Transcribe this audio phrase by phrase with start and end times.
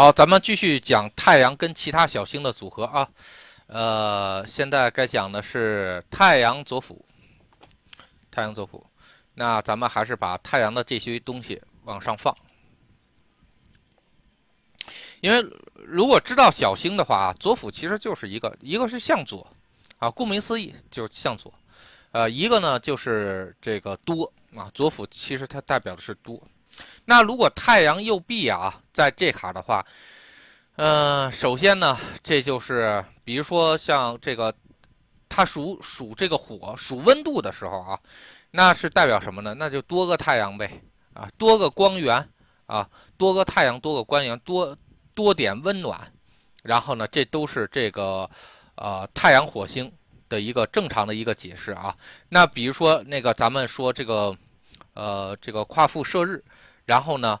[0.00, 3.06] 好，咱们继续讲太阳跟其他小星的组合啊。
[3.66, 7.04] 呃，现在该讲的是太阳左辅。
[8.30, 8.82] 太阳左辅，
[9.34, 12.34] 那咱们还是把太阳的这些东西往上放。
[15.20, 19.46] 因为如果知道小星的话啊，左辅其实就是一个，一个是向左
[19.98, 21.52] 啊，顾名思义就是向左。
[22.12, 26.42] 呃，一个呢就是这个多啊，左辅其实它代表的是多。
[27.04, 29.84] 那如果太阳右臂啊，在这卡的话，
[30.76, 34.54] 呃，首先呢，这就是比如说像这个，
[35.28, 37.98] 它属属这个火，属温度的时候啊，
[38.52, 39.54] 那是代表什么呢？
[39.54, 40.80] 那就多个太阳呗，
[41.12, 42.24] 啊，多个光源
[42.66, 44.76] 啊，多个太阳，多个光源，多
[45.12, 46.00] 多点温暖，
[46.62, 48.30] 然后呢，这都是这个
[48.76, 49.90] 呃太阳火星
[50.28, 51.96] 的一个正常的一个解释啊。
[52.28, 54.36] 那比如说那个咱们说这个
[54.94, 56.42] 呃这个夸父射日。
[56.90, 57.38] 然后呢，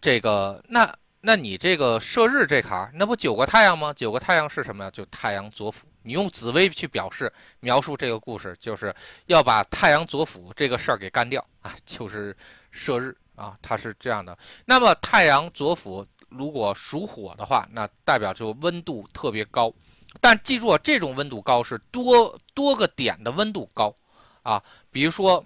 [0.00, 3.92] 这个那那你这个射日这卡，那不九个太阳吗？
[3.92, 4.90] 九个太阳是什么呀？
[4.92, 5.84] 就太阳左辅。
[6.04, 8.94] 你用紫薇去表示描述这个故事，就是
[9.26, 12.36] 要把太阳左辅这个事儿给干掉啊，就是
[12.70, 14.38] 射日啊，它是这样的。
[14.64, 19.74] 那么太阳左辅如果属火的话，那代表就温度特别高。
[20.20, 23.92] 但记住啊，这种温度高是多多个点的温度高
[24.44, 24.62] 啊。
[24.92, 25.44] 比如说，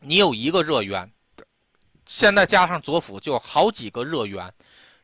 [0.00, 1.08] 你有一个热源。
[2.08, 4.50] 现在加上左辅就好几个热源，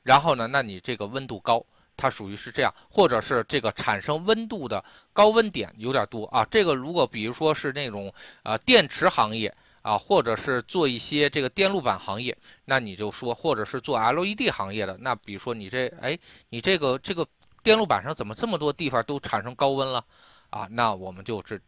[0.05, 1.63] 然后呢，那你这个温度高，
[1.99, 6.43] 它属于是这样，或者是这个产生温度的高温点有点多啊。
[6.51, 8.11] 这个如果比如说是那种
[8.43, 17.27] 啊电池行业啊，或者是做一些这个电路板行业，那你就说，或者是做 LED 行业的，那比如说你这哎，你这个这个
[17.63, 20.03] 电路板上怎么这么多地方都产生高温了
[20.49, 20.67] 啊？
[20.71, 21.61] 那我们就这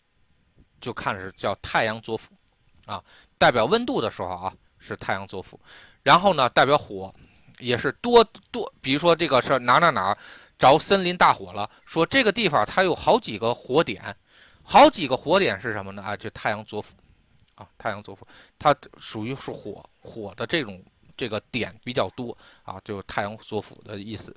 [0.81, 2.33] 就看是叫太阳左辅
[2.87, 3.05] 啊，
[3.37, 4.55] 代表温度的时候啊。
[4.87, 5.59] 是太阳左辅，
[6.03, 7.13] 然后呢，代表火，
[7.59, 10.17] 也是多多，比如说这个是哪哪哪
[10.59, 14.17] 着森林大火了，说这个地方它有好几个火点，
[14.63, 16.03] 好几个火点是什么呢？
[16.03, 16.95] 啊，就太阳左辅，
[17.57, 18.27] 啊，太阳左辅，
[18.59, 20.83] 它属于是火火的这种
[21.17, 24.35] 这个点比较多啊，就太阳左辅的意思。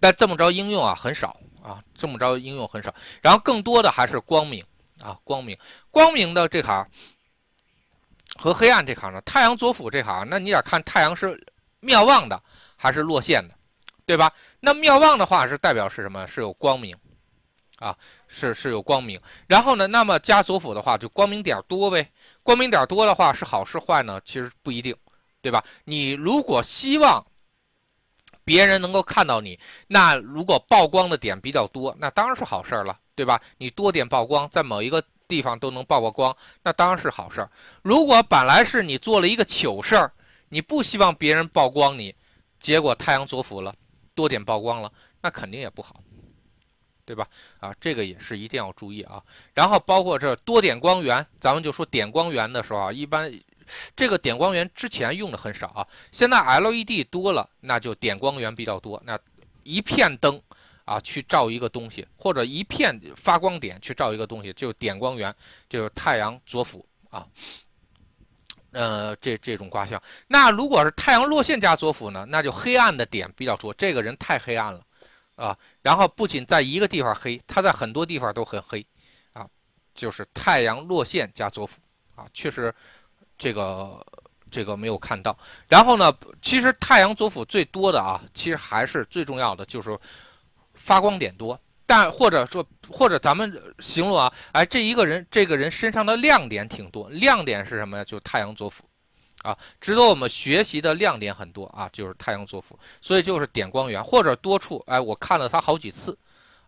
[0.00, 4.62] 但这么着应用啊很少啊，这么着应用很少，然后更多的还是光明
[5.00, 5.56] 啊，光明
[5.90, 6.86] 光明的这卡。
[8.40, 11.38] 和黑暗这行呢，太阳左辅这行，那你得看太阳是
[11.80, 12.40] 妙望的
[12.76, 13.54] 还是落陷的，
[14.06, 14.32] 对吧？
[14.60, 16.24] 那妙望的话是代表是什么？
[16.28, 16.96] 是有光明，
[17.80, 17.96] 啊，
[18.28, 19.20] 是是有光明。
[19.48, 22.08] 然后呢，那么加左辅的话，就光明点多呗。
[22.44, 24.20] 光明点多的话是好是坏呢？
[24.24, 24.96] 其实不一定，
[25.42, 25.64] 对吧？
[25.84, 27.24] 你如果希望
[28.44, 33.40] 别人能够看到你，那如果曝光的点比较多，那当然是好事了，对吧？
[33.58, 35.02] 你多点曝光，在某一个。
[35.28, 37.50] 地方都能曝曝光，那当然是好事儿。
[37.82, 40.10] 如果本来是你做了一个糗事儿，
[40.48, 42.14] 你不希望别人曝光你，
[42.58, 43.74] 结果太阳左辅了，
[44.14, 44.90] 多点曝光了，
[45.20, 46.00] 那肯定也不好，
[47.04, 47.28] 对吧？
[47.60, 49.22] 啊，这个也是一定要注意啊。
[49.52, 53.30] 然后包括这多点光源，咱们就说点光源的时候啊，一般
[53.94, 59.18] 这个点光源之前用的很少啊，现在 LED 多了，那就点光源比较多，那
[59.62, 60.40] 一片灯。
[60.88, 65.34] 啊，去照一个东西，或者一片发光点去照一个东西，就是点光源，
[65.68, 67.26] 就是太阳左辅啊。
[68.72, 74.82] 呃，这这种卦象，那如果是太阳落陷加左辅呢，那就黑暗的点比较多，这个人太黑暗了
[75.36, 75.56] 啊。
[75.82, 78.86] 然后不仅在一个地方黑，他在很多地方都很黑
[79.34, 79.46] 啊，
[79.94, 81.78] 就是太阳落陷加左辅
[82.14, 82.74] 啊，确实
[83.36, 84.06] 这个
[84.50, 85.36] 这个没有看到。
[85.66, 86.10] 然后呢，
[86.40, 89.98] 其实太阳左辅最多的啊，其实还是最重要的就是。
[90.78, 98.04] 发光点多，但或者说或者咱们形容啊，哎，这一个人这个人身上的亮点挺多，亮点是什么呀？
[98.04, 98.84] 就太阳左辅，
[99.42, 101.64] 啊，值得我们学习的亮点很多。
[101.66, 104.02] 啊，就是太阳左辅，所以就是点光源。
[104.04, 106.16] 或者多处，哎，我看了他好几次，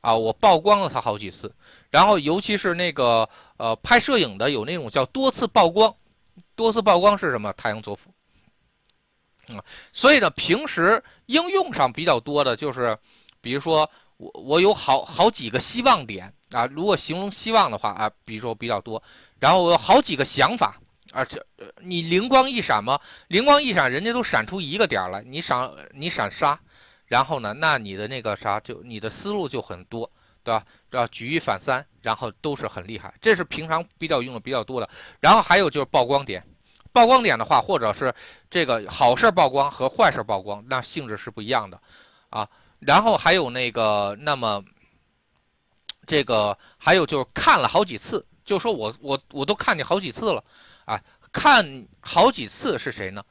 [0.00, 1.54] 啊，我曝光了他好几次，
[1.90, 3.28] 然后尤其是那个
[3.58, 5.94] 呃拍摄影的有那种叫多次曝光，
[6.56, 7.52] 多次曝光是什么？
[7.52, 8.10] 太阳左辅，
[9.54, 9.60] 啊，
[9.92, 12.96] 所以呢，平时应用上比较多的就是，
[13.42, 13.88] 比如说。
[14.20, 19.02] 我我有好好几个希望点啊，如果形容希望的话啊，比如说比较多，
[19.38, 20.78] 然后我有好几个想法
[21.12, 21.42] 啊，这
[21.80, 23.00] 你灵光一闪吗？
[23.28, 26.60] 灵光一闪，人家都闪出一个点儿来，你闪你闪杀，
[27.06, 30.10] 然后呢，那你的那个啥就你的思路就很多，
[30.44, 30.62] 对吧？
[30.90, 34.88] 要举一反三，然后都是很厉害，这是平常比较用的比较多的。
[35.20, 36.44] 然后还有就是曝光点，
[36.92, 38.14] 曝光点的话，或者是
[38.50, 41.80] 这个好事曝光和坏事曝光，那性质是不一样的
[42.28, 42.46] 啊。
[42.80, 44.64] 然后还有那个，那么
[46.06, 50.42] 这个还有就是看了好几次，就说我我我都看你好几次了，
[50.86, 51.00] 啊，
[51.30, 53.22] 看好几次是谁呢？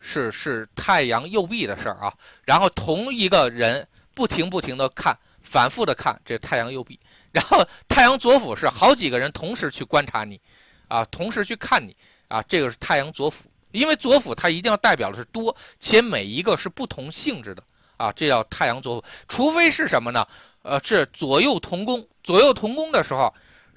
[0.00, 2.12] 是是太阳右臂的事儿啊。
[2.44, 6.98] 然后同一个人不停不停的看，反复的看这太阳右臂，
[7.30, 10.40] 然后太阳左辅是好几个人同时去观察你，
[10.88, 11.94] 啊，同时去看你
[12.28, 13.44] 啊，这个是太阳左辅。
[13.72, 17.62] 因为左辅它一定要代表的是多，且每一个是不同性质的
[18.00, 19.04] 啊，这叫太阳左辅。
[19.28, 20.26] 除非是什么呢？
[20.62, 23.32] 呃，是左右同宫，左右同宫的时候。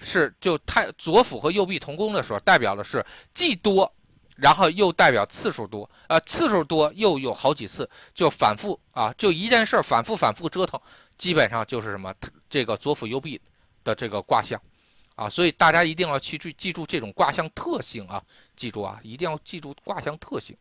[0.06, 3.90] 是，就太左辅和右弼同宫的时候，代表的是既多，
[4.36, 10.78] 然后又代表次数多，呃，次数多又有好几次，就反复啊，就一件事反复反复折腾，
[11.18, 12.14] 基本上就是什么
[12.50, 13.40] 这个左辅右弼
[13.86, 14.60] 的这个卦象，
[15.16, 18.22] 啊，所以大家一定要去记记住这种卦象特性啊，
[18.58, 20.58] 记住啊，一定要记住卦象特性。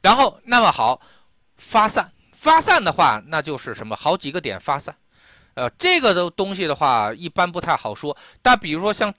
[0.00, 0.98] 然后，那么好，
[1.56, 4.94] 发散发散的话，那就是什么好几个点发散。
[5.54, 8.16] 呃，这个的东西的话，一般不太好说。
[8.40, 9.12] 但比如说像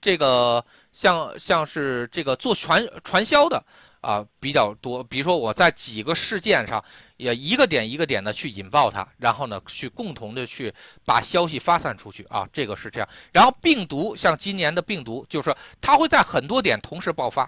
[0.00, 3.62] 这个，像像是这个做传传销的
[4.00, 5.04] 啊，比较多。
[5.04, 6.82] 比如说我在几个事件上，
[7.18, 10.72] 也一个点一个点的去引爆它，然后呢，去共同的去
[11.04, 13.06] 把消息发散出去啊，这个是这样。
[13.32, 17.42] 然后病毒，像今年的病毒，就是它会在很多点同时爆发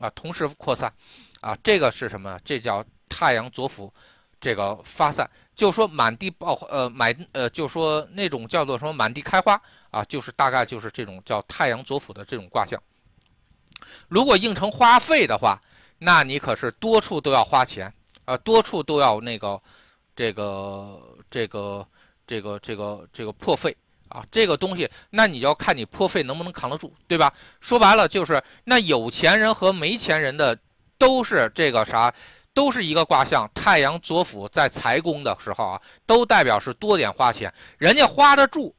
[0.00, 0.90] 啊，同时扩散
[1.42, 2.40] 啊，这个是什么？
[2.42, 3.92] 这叫太阳左辅，
[4.44, 5.28] 这个发散。
[5.56, 9.58] 就说满地爆呃满呃就说那种叫做什么满地开花
[9.90, 12.78] 啊，就是大概就是这种叫太阳左辅的这种卦象。
[14.08, 15.56] 如果应成花费的话，
[15.98, 17.92] 那你可是多处都要花钱
[18.24, 19.60] 啊，多处都要那个
[20.16, 21.00] 这个
[21.30, 21.86] 这个
[22.26, 23.76] 这个这个这个破费
[24.08, 27.32] 啊，这个东西那你要看你破费能不能扛得住，对吧？
[27.60, 30.58] 说白了就是那有钱人和没钱人的
[30.98, 32.12] 都是这个啥。
[32.54, 38.74] 都是一个卦象，太阳左辅在财宫的时候啊，都代表是多点花钱，人家花得住，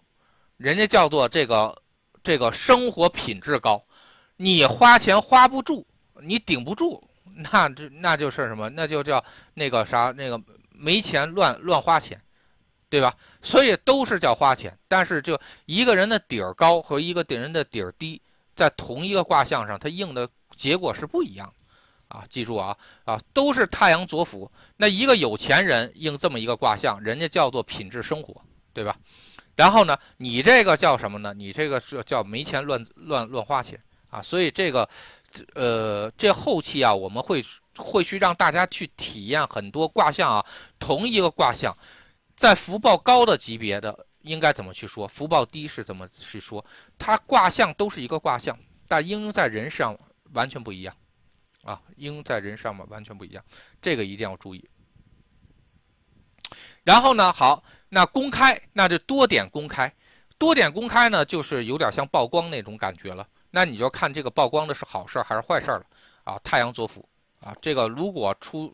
[0.58, 1.78] 人家叫做这个
[2.24, 3.84] 这个生活品质高。
[4.38, 5.86] 你花钱花不住，
[6.22, 7.04] 你顶不住，
[7.52, 8.70] 那这那就是什么？
[8.70, 9.24] 那就叫
[9.54, 12.20] 那个啥那个没钱乱乱花钱，
[12.90, 13.14] 对吧？
[13.42, 18.22] 所以都是叫花钱，但是就一个人的底儿高和一个人的底儿低，
[18.56, 21.65] 在同一个卦象上，它应的结果是不一样的。
[22.08, 24.50] 啊，记住啊啊，都是太阳左辅。
[24.78, 28.40] 那一个有钱人应这么一个卦象，人家叫做品质生活，
[28.74, 28.96] 对吧？
[29.56, 31.34] 然后呢，你这个叫什么呢？
[31.34, 33.80] 你这个是叫没钱乱乱乱花钱
[34.10, 34.22] 啊。
[34.22, 34.88] 所以这个，
[35.54, 37.44] 呃，这后期啊，我们会
[37.78, 40.46] 会去让大家去体验很多卦象啊。
[40.78, 41.76] 同一个卦象，
[42.36, 45.08] 在福报高的级别的应该怎么去说？
[45.08, 46.64] 福报低是怎么去说？
[47.00, 48.58] 它卦象都是一个卦象，
[48.90, 49.98] 但应用在人上
[50.34, 50.94] 完全不一样。
[51.66, 53.44] 啊，应在人上面完全不一样，
[53.82, 54.64] 这个一定要注意。
[56.84, 59.92] 然后呢，好，那公开，那就多点公开，
[60.38, 63.28] 多点公开呢，就是有点像曝光那种感觉了。
[63.50, 65.84] 那你就看这个曝光的是好事还是坏事了
[66.24, 66.40] 啊？
[66.44, 67.04] 太阳左辅
[67.40, 68.72] 啊，这个如果出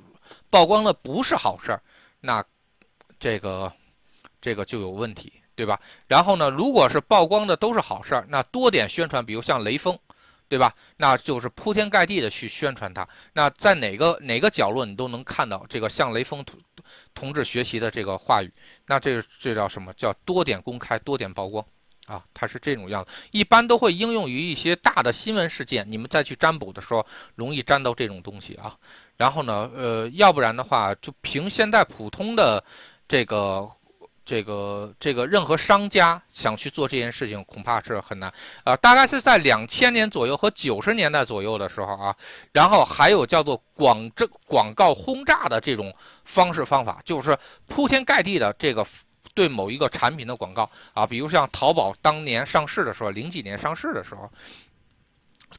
[0.49, 1.79] 曝光的不是好事
[2.19, 2.43] 那
[3.17, 3.71] 这个
[4.41, 5.79] 这个就有问题，对吧？
[6.07, 9.97] 然后呢，如果是曝光的都是好事那多点宣传，比如像雷锋。
[10.51, 10.75] 对吧？
[10.97, 13.07] 那就是铺天盖地的去宣传它。
[13.31, 16.59] 那在哪个哪个角落，你都能看到这个向雷锋同
[17.13, 18.51] 同志学习的这个话语。
[18.85, 21.65] 那这这叫什么叫多点公开，多点曝光
[22.05, 22.21] 啊？
[22.33, 23.09] 它是这种样子。
[23.31, 27.05] 一般都会应用于一些大的新闻事件，你们再去占卜的时候，
[27.35, 28.77] 容易占到这种东西啊。
[29.15, 32.61] 然后呢，呃，要不然的话，就凭现在普通的
[33.07, 33.71] 这个。
[34.23, 38.31] 这个这个任何商家想去做这件事情，恐怕是很难
[38.63, 38.75] 啊。
[38.77, 42.15] 大概是在两千年左右和九十年代左右的时候啊，
[42.51, 45.93] 然后还有叫做广这广告轰炸的这种
[46.25, 47.37] 方式方法，就是
[47.67, 48.85] 铺天盖地的这个
[49.33, 54.31] 对某一个产品的广告啊，比如像淘宝当年上市的时候，零几年上市的时候。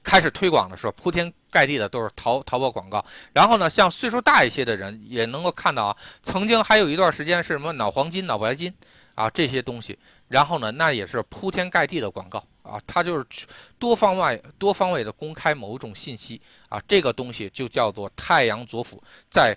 [0.03, 3.05] 开始推广的时候，铺天盖地的都是淘淘宝广告。
[3.33, 8.73] 然后呢，像岁数大一些的人也能够看到啊，曾经还有一段时间是什么脑黄金、脑白金
[9.15, 9.99] 啊这些东西。
[10.29, 13.47] 然后呢，那也是铺天盖地的广告啊，它就是
[13.79, 16.81] 多方位、多方位的公开某一种信息啊。
[16.89, 19.57] 这个东西就叫做太阳左辅，在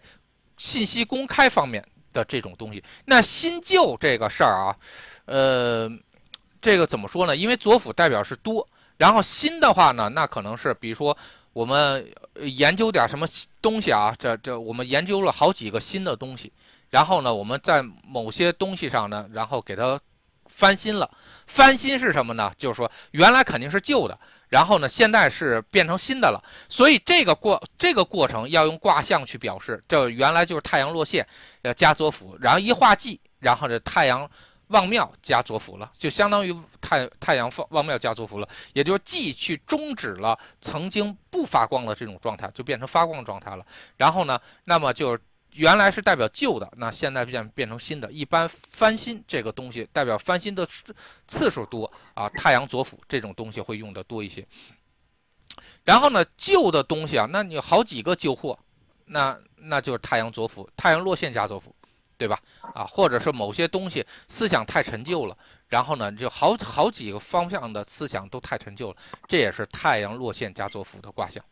[0.58, 2.84] 信息公开方面的这种东西。
[3.06, 4.76] 那新旧这个事儿啊，
[5.26, 5.90] 呃，
[6.62, 7.36] 这个怎么说呢？
[7.36, 8.68] 因为左辅代表是多。
[8.98, 11.18] 然后新的话呢，那可能是比如说
[11.54, 12.06] 我们
[12.42, 13.28] 研究点什么
[13.62, 16.52] 东西啊，这这我们研究了好几个新的东西，
[16.90, 20.00] 然后呢，我们在某些东西上呢，然后给它
[20.48, 21.10] 翻新了。
[21.48, 22.52] 翻新是什么呢？
[22.58, 24.18] 就是说原来肯定是旧的，
[24.50, 26.44] 然后呢，现在是变成新的了。
[26.68, 31.28] 所以这个过这个过程要用卦象去表示，这原来就是太阳落陷，
[31.62, 34.28] 要加左辅，然后一画忌，然后这太阳
[34.68, 43.66] 旺庙加左辅了，就相当于太太阳放旺庙加左辅了，也就是既去终止了曾经不发光的这种状态，就变成发光状态了。
[43.98, 45.18] 然后呢，那么就
[45.52, 48.12] 原来是代表旧的，那现在变变成新的。
[48.12, 50.68] 一般翻新这个东西代表翻新的
[51.28, 54.46] 次数多啊，太阳左辅这种东西会用的多一些。
[55.84, 58.58] 然后呢，旧的东西啊，那你好几个旧货，
[59.06, 61.74] 那那就是太阳左辅，太阳落线加左辅。
[62.18, 62.40] 对吧？
[62.74, 71.44] 啊，或者是某些东西思想太陈旧了，然后呢，就好好几个方向的思想都太陈旧了，这也是太阳落线加左辅的卦象，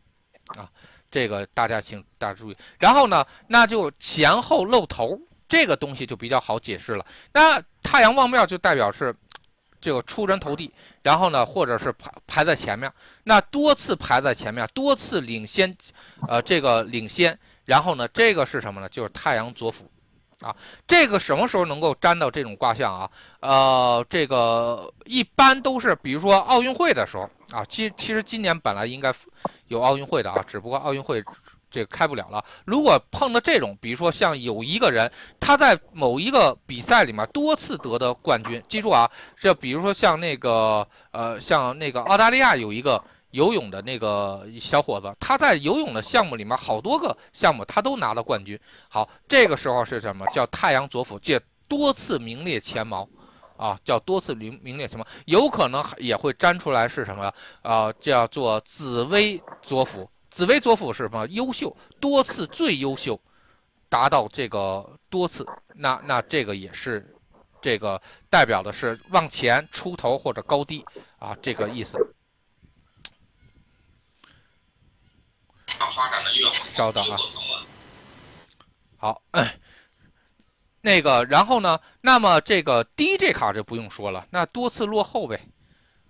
[0.56, 0.68] 啊，
[1.10, 2.56] 这个大家请大家注意。
[2.78, 5.18] 然后呢，那就前后露头
[5.48, 7.04] 这个东西就比较好解释了。
[7.32, 9.14] 那太阳旺庙就代表是
[9.80, 12.90] 这个出人头地，然后呢，或者是排排在前面，
[13.24, 15.76] 那多次排在前面，多次领先，
[16.26, 18.88] 呃，这个领先，然后呢，这个是什么呢？
[18.88, 19.90] 就是太阳左辅。
[20.44, 20.54] 啊，
[20.86, 23.10] 这个什么时候能够沾到这种卦象啊？
[23.40, 27.64] 呃，这个一般都是，比如说奥运会的时候啊。
[27.66, 29.10] 其其实今年本来应该
[29.68, 31.24] 有奥运会的啊，只不过奥运会
[31.70, 32.44] 这开不了了。
[32.66, 35.10] 如果碰到这种，比如说像有一个人
[35.40, 43.02] 他在某一个比赛里面多次得的冠军，记住啊，这比如说像那个呃，像那个澳大利亚有一个。
[43.34, 48.58] 游泳的那个小伙子，他在游泳的项目里面好多个项目他都拿了冠军。
[48.88, 50.24] 好，这个时候是什么？
[50.32, 53.08] 叫太阳左辅，借多次名列前茅，
[53.56, 57.34] 啊，叫多次名名列前茅，有可能也会粘出来是什么？
[57.62, 60.08] 啊，叫做紫薇左辅。
[60.30, 61.26] 紫薇左辅是什么？
[61.28, 63.20] 优秀，多次最优秀，
[63.88, 67.12] 达到这个多次，那那这个也是，
[67.60, 68.00] 这个
[68.30, 70.84] 代表的是往前出头或者高低
[71.18, 71.98] 啊，这个意思。
[75.90, 77.18] 发展的越好，稍等啊。
[78.96, 79.22] 好，
[80.80, 81.78] 那个，然后呢？
[82.00, 85.40] 那么这个第一这卡就不用说了，那多次落后呗，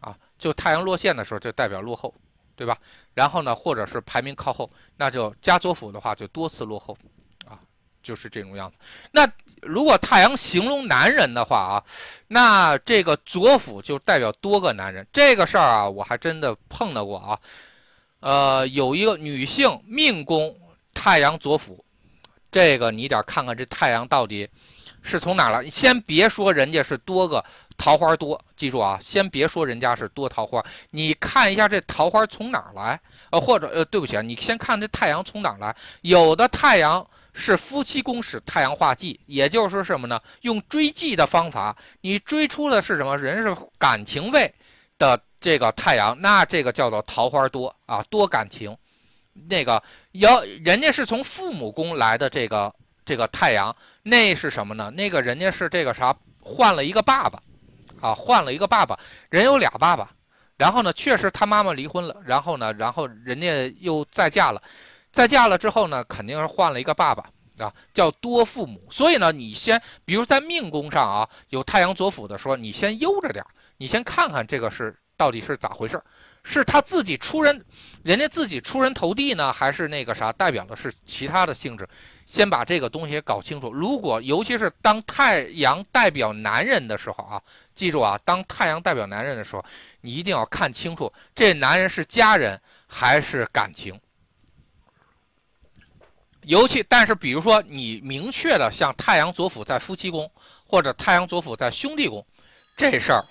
[0.01, 2.15] 啊，就太阳落线的时候就代表落后，
[2.57, 2.77] 对吧？
[3.15, 6.97] 然后呢，或者是排名靠后，那就加左辅的话就多次落后，
[7.47, 7.59] 啊，
[8.03, 8.77] 就是这种样子。
[9.13, 9.29] 那
[9.63, 11.85] 如果太阳形容男人的话啊，
[12.29, 15.07] 那这个左辅就代表多个男人。
[15.13, 17.39] 这个事儿啊，我还真的碰到过啊。
[18.25, 20.57] 呃，有一个女性命宫
[20.95, 21.85] 太阳左辅，
[22.51, 24.49] 这个你得看看这太阳到底
[25.03, 25.69] 是从哪来。
[25.69, 27.45] 先别说人家是多个
[27.77, 32.99] 桃花多，记住啊，先别说人家是多桃花，你看一下这桃花从哪来？
[33.29, 35.77] 呃，或者呃，对不起啊，你先看这太阳从哪来。
[36.01, 40.19] 有的太阳是夫妻宫使太阳化忌，也就是说什么呢？
[40.41, 43.19] 用追忌的方法，你追出的是什么？
[43.19, 44.51] 人是感情位
[44.97, 45.21] 的。
[45.45, 48.75] 这个太阳，那这个叫做桃花多啊，多感情。
[49.47, 49.83] 那个
[50.13, 52.75] 要人家是从父母宫来的这个
[53.05, 54.91] 这个太阳，那是什么呢？
[54.93, 57.43] 那个人家是这个啥，换了一个爸爸，
[58.01, 58.99] 啊，换了一个爸爸，
[59.29, 60.11] 人有俩爸爸。
[60.57, 64.63] 然后呢，确实他妈妈离婚了，然后呢，然后人家又再嫁了，
[65.13, 68.81] 再嫁了之后呢，肯定是换了一个爸爸啊，叫多父母。
[68.91, 73.45] 所以呢，你先，比如在命宫上啊，有太阳左辅的时候，你先悠着点，
[73.77, 74.97] 你先看看这个是。
[75.17, 76.01] 到底是咋回事？
[76.47, 77.65] 是他自己出人，
[78.03, 81.89] 人家自己出人头地呢，还是那个啥代表的是其他的性质？
[82.27, 83.73] 先把这个东西搞清楚。
[83.73, 87.41] 如果尤其是当太阳代表男人的时候啊，
[87.75, 89.65] 记住啊，当太阳代表男人的时候，
[90.03, 93.99] 你一定要看清楚这男人是家人还是感情。
[96.43, 100.31] 尤其但是，比如说你明确的像太阳左辅在夫妻宫，
[100.67, 102.23] 或者太阳左辅在兄弟宫，
[102.77, 103.25] 这事儿。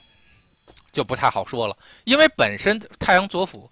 [0.94, 3.70] 就不太好说了，因为本身太阳左辅，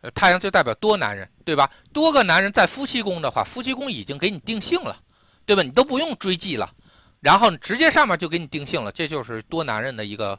[0.00, 1.70] 呃，太阳就代表多男人，对吧？
[1.92, 4.98] 多个男人在夫妻宫的话，夫妻宫已经给你定性了，
[5.46, 5.62] 对吧？
[5.62, 6.74] 你都不用追忌了，
[7.20, 10.36] 然后直接上面就给你定性了，这就是多男人的一个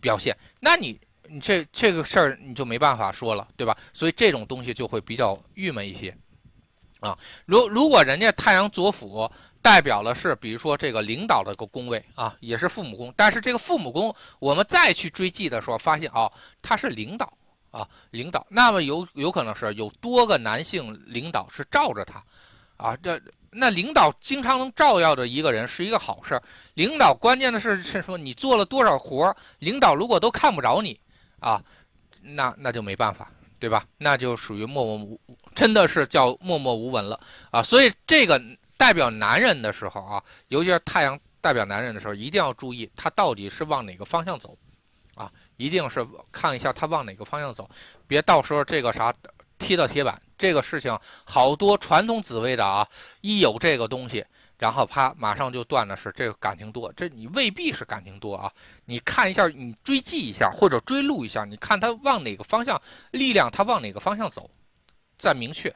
[0.00, 0.36] 表现。
[0.58, 0.98] 那你
[1.28, 3.76] 你这这个事儿你就没办法说了，对吧？
[3.92, 6.16] 所以这种东西就会比较郁闷一些，
[7.00, 9.30] 啊，如如果人家太阳左辅。
[9.64, 13.10] 代表的是，比如说这个领导的个宫位啊，也是父母宫。
[13.16, 16.30] 但是这个父母宫，我们再去追记的时候，发现啊，
[16.60, 17.32] 他是领导
[17.70, 18.46] 啊，领导。
[18.50, 22.22] 那么有有可能是有多个男性领导是罩着他，
[22.76, 23.18] 啊，这
[23.52, 26.38] 那领导经常能照耀着一个人是一个好事。
[26.74, 31.00] 领导关键的是是说你做了多少活领导如果都看不着你
[31.40, 31.58] 啊，
[32.20, 33.86] 那那就没办法，对吧？
[33.96, 35.18] 那就属于默默无，
[35.54, 37.18] 真的是叫默默无闻了
[37.50, 37.62] 啊。
[37.62, 38.38] 所以这个。
[38.84, 44.54] 代表男人的时候啊，尤其是太阳代表男人的时候，一定要注意他到底是往哪个方向走，
[45.14, 47.66] 啊，一定是看一下他往哪个方向走，
[48.06, 49.10] 别到时候这个啥
[49.58, 50.20] 踢到铁板。
[50.36, 52.86] 这个事情好多传统紫薇的啊，
[53.22, 54.22] 一有这个东西，
[54.58, 58.52] 然后啪，马上就断的是这个感情多，这你未必是感情多啊。
[58.84, 62.78] 你看一下，你追记一下或者追录一下，你看它往哪个方向，
[63.12, 64.50] 力量它往哪个方向走，
[65.16, 65.74] 再明确。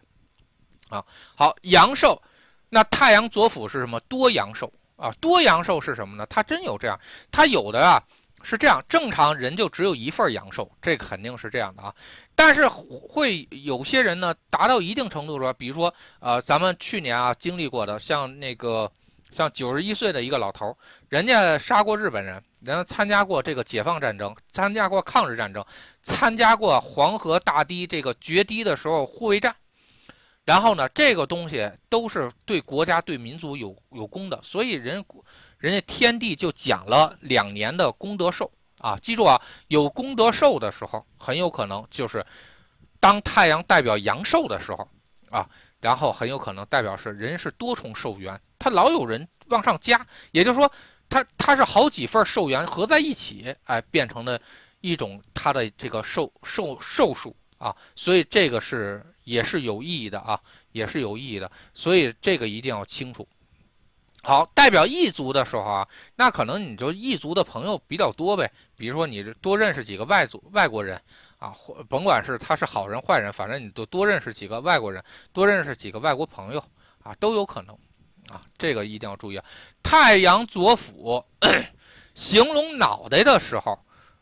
[0.91, 1.03] 啊，
[1.35, 2.21] 好，阳寿，
[2.69, 3.99] 那太阳左辅是什么？
[4.01, 6.27] 多阳寿啊，多阳寿是什么呢？
[6.27, 6.99] 它真有这样，
[7.31, 8.03] 它有的啊
[8.43, 11.95] 是这样，正常人就只有一份阳寿，这肯定是这样的啊。
[12.35, 18.91] 但是会有些人呢，达到一定程度说，比如说，呃，咱们去年啊经历过的，像那个，
[19.33, 20.77] 像九十一岁的一个老头，
[21.09, 25.65] 人家杀过日本人，人家参加过这个解放战争，参加过抗日战争，
[26.01, 29.53] 参加过黄河大堤这个决堤的时候护卫战，
[30.49, 35.05] 然后呢，这个东西都是对国家对民族有有功的，所以人，
[35.59, 38.51] 人家天帝就讲了两年的功德寿。
[38.79, 42.25] 啊，记住啊，有功德寿的时候，很有可能就是
[42.99, 44.89] 当太阳代表阳寿的时候
[45.29, 45.47] 啊，
[45.83, 50.01] 然后很有可能代表是人是多重寿元，他老有人往上加，
[50.31, 50.73] 也就是说，
[51.11, 54.41] 他他是好几份寿元合在一起，哎，变成了
[54.81, 60.41] 一种他的这个寿寿寿数啊，所以这个是也是有意义的啊，
[60.73, 63.29] 也是有意义的，所以这个一定要清楚。
[64.23, 68.51] 好，代表异族的时候啊，那可能你就异族的朋友比较多呗。
[68.77, 71.01] 比如说你多认识几个外族外国人
[71.39, 76.65] 啊，或甭管是他是好人坏人，反正你都多认识几个外国人，多认识几个外国朋友
[77.03, 77.75] 啊，都有可能
[78.29, 78.43] 啊。
[78.57, 79.45] 这个一定要注意啊。
[79.83, 81.25] 太阳左辅
[82.15, 83.79] 形容脑袋的时候，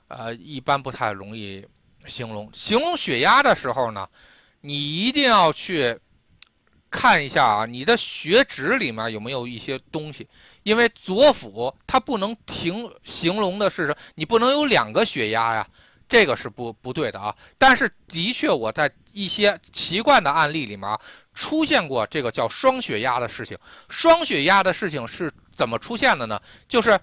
[0.08, 1.66] 呃，一般不太容易
[2.06, 2.48] 形容。
[2.52, 4.06] 形容血压的时候呢，
[4.66, 5.99] 你一定要去。
[6.88, 10.26] 看一下啊，你的血脂里面有没有一些东西？
[10.62, 15.66] 因为左腹它不能停，形容的是你不能有两个血压呀，
[16.08, 17.35] 这个是不不对的啊。
[17.58, 20.99] 但是的确，我在一些奇怪的案例里面
[21.35, 23.58] 出现过这个叫双血压的事情。
[23.90, 26.40] 双血压的事情是怎么出现的呢？
[26.66, 26.99] 就是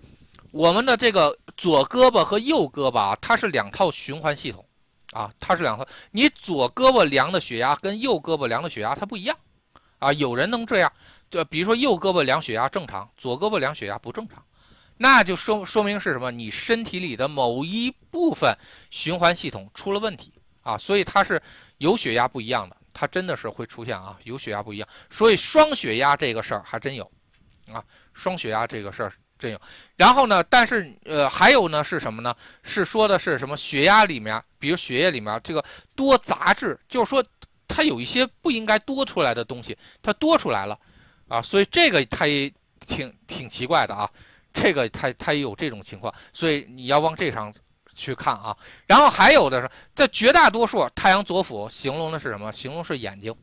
[0.49, 4.65] 我们的这个左胳膊和右胳膊啊，它是两套循环系统
[5.13, 5.87] 啊，它是两套。
[6.11, 9.37] 你左胳膊量的血压跟右胳膊量的血压它不一样。
[9.99, 10.91] 啊，有人能这样，
[11.31, 14.43] 就比如说右胳膊量血压正常，左胳膊量血压不正常，
[14.97, 16.29] 那就说说明是什么？
[16.29, 18.53] 你身体里的某一部分
[18.89, 21.41] 循环系统出了问题啊，所以它是
[21.77, 27.09] 有血压不一样的，它真的是会出现啊，有血压不一样，所以双血压这个事儿还真有，
[27.71, 27.81] 啊，
[28.13, 29.61] 双血压这个事儿真有。
[29.97, 32.35] 然后呢，但是呃，还有呢是什么呢？
[32.63, 33.55] 是说的是什么？
[33.55, 35.63] 血压里面，比如血液里面这个
[35.95, 37.23] 多杂质，就是说。
[37.65, 40.77] 它有一些不应该多出来的东西，它多出来了，
[41.27, 42.51] 啊，所以这个它也
[42.85, 44.07] 挺挺奇怪的啊，
[44.53, 47.51] 这个它它也有这种情况，所以你要往这上
[47.95, 48.55] 去看啊。
[48.85, 52.51] 然后还有的是，在绝大多数太阳左辅形容的是什么？
[52.51, 53.33] 形容是眼睛，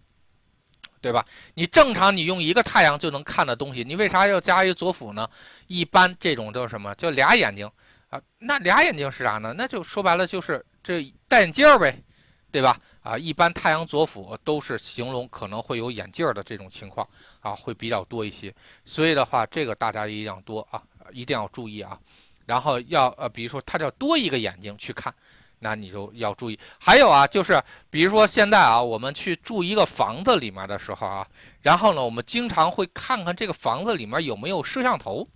[1.01, 1.25] 对吧？
[1.55, 5.29] 你正常你用一个太阳就能看的东西，你为啥要加一个左辅呢？
[5.67, 6.95] 一般这种都是什么？
[6.97, 7.71] 叫俩眼睛
[8.11, 8.21] 啊？
[8.39, 9.55] 那俩眼睛是啥呢？
[9.57, 12.03] 那就说白了就是这戴眼镜呗，
[12.51, 12.79] 对吧？
[13.03, 17.09] 啊，一般太阳左辅都是形容可能会有眼镜的这种情况
[17.41, 18.55] 啊，会比较多一些。
[18.85, 20.83] 所以的话，这个大家一定要多啊，
[21.13, 21.99] 一定要注意啊。
[22.45, 25.15] 然后要呃，比如说他叫多一个眼睛去看，
[25.61, 26.59] 那你就要注意。
[26.79, 31.27] 还有啊，就是比如说现在啊，我们去住一个房子里面的时候啊，
[31.63, 35.27] 然后呢，我们经常会看看这个房子里面有没有摄像头。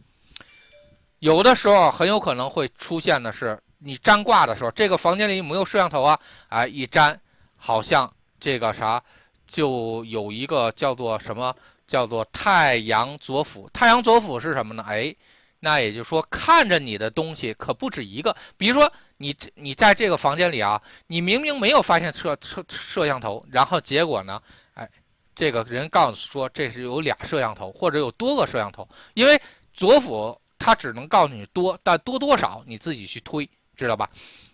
[1.21, 6.19] 有的时候很有可能会出现的是，你粘挂的时候，这个房间里有没有摄像头啊？
[6.49, 7.19] 哎，一粘。
[7.57, 9.03] 好像这个啥，
[9.47, 11.55] 就有一个叫做什么，
[11.89, 13.67] 叫做太阳左辅。
[13.73, 14.85] 太阳左辅是什么呢？
[14.87, 15.17] 哎，
[15.65, 18.37] 那也就是说，看着你的东西可不止一个。
[18.59, 24.41] 比如说，你你在这个房间里啊，你明明没有发现摄摄摄像头，然后结果呢，
[24.75, 24.87] 哎，
[25.35, 28.87] 这个人告诉说这是有俩摄像头，或者有多个摄像头。
[29.15, 29.41] 因为
[29.73, 34.09] 左辅他只能告诉你多，但多多少你自己去推，知道吧？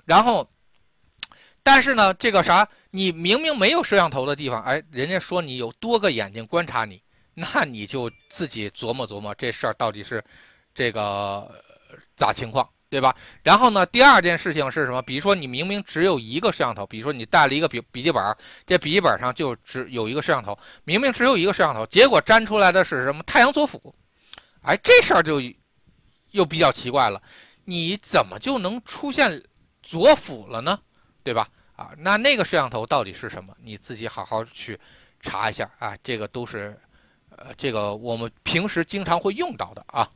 [0.07, 0.49] 然后。
[1.63, 7.03] 但是呢，这个啥，你明明没有摄像头的地方，哎，人家说你有多个眼睛观察你，
[7.35, 10.25] 那你就自己琢磨琢磨这事儿到底是
[10.75, 11.51] 这个
[12.17, 13.15] 咋情况，对吧？
[13.43, 15.01] 然后呢，第二件事情是什么？
[15.03, 23.23] 比如说你明明只有一个摄像头，比如说你带了一个笔笔记本，这笔记本上就只有一个摄像头，明明只有一个摄像头，结果粘出来的是什么？
[23.25, 23.95] 太阳左辅，
[24.63, 25.41] 哎，这事儿就
[26.31, 27.21] 又比较奇怪了，
[27.65, 29.43] 你怎么就能出现
[29.83, 30.79] 左辅了呢？
[31.23, 31.49] 对吧？
[31.77, 33.55] 啊，那那个摄像头到底是什么？
[33.63, 34.79] 你自己好好去
[35.21, 35.97] 查一下啊。
[36.03, 36.79] 这个都是，
[37.31, 40.09] 呃，这个我们平时经常会用到的啊。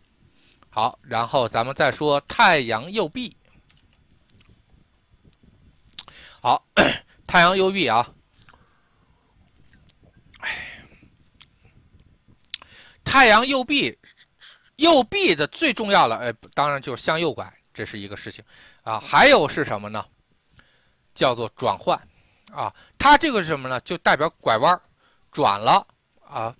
[0.75, 3.37] 好，然后咱们再说太阳右臂。
[6.43, 6.67] 好，
[7.29, 8.13] 太阳右臂啊。
[13.05, 13.97] 太阳右臂，
[14.75, 18.45] 右臂的最重要的，哎，当然就是向右拐，这是一个事情
[18.83, 18.99] 啊。
[18.99, 20.05] 还有是什么呢？
[21.15, 21.97] 叫做转换
[22.51, 23.81] 啊，它这个是什么呢？
[23.83, 24.83] 就代表拐弯
[25.31, 25.87] 转了
[26.27, 26.53] 啊，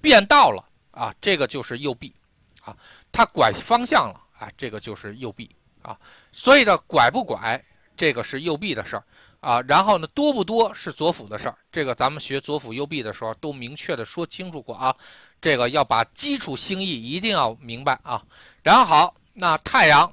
[0.00, 2.14] 变道了啊，这个就是右臂
[2.60, 2.76] 啊，
[3.18, 5.50] 它拐方向了啊，这个就是右臂
[5.82, 5.98] 啊。
[6.30, 7.60] 所以呢，拐不拐，
[7.96, 9.02] 这个是右臂的事儿。
[9.40, 14.94] 啊，然后呢，多不多是左辅的事儿，这个咱们学左辅右臂的时候都明确的说清楚过啊，
[15.40, 18.22] 这个要把基础星意一定要明白啊。
[18.62, 20.12] 然后好，那太阳，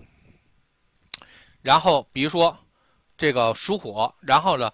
[1.62, 2.58] 然后比如说
[3.16, 4.72] 这个属火，然后呢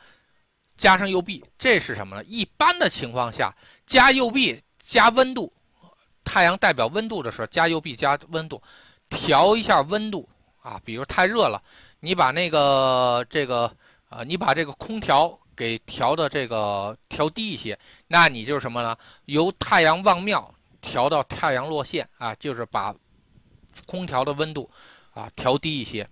[0.78, 2.24] 加上右臂，这是什么呢？
[2.24, 3.54] 一般的情况下
[3.86, 5.52] 加右臂加温度，
[6.32, 8.62] 太阳代表温度的时候加右弼加温度，
[9.10, 10.30] 调一下温度
[10.62, 11.62] 啊，比如太热了，
[12.00, 13.72] 你把那个这个。
[14.12, 18.94] 啊，你把这个空调给调的这个调低一些，那你就是什么呢？
[19.24, 22.94] 由太阳望庙调到太阳落线啊，就是把
[23.86, 24.70] 空调的温度
[25.14, 26.06] 啊调低一些。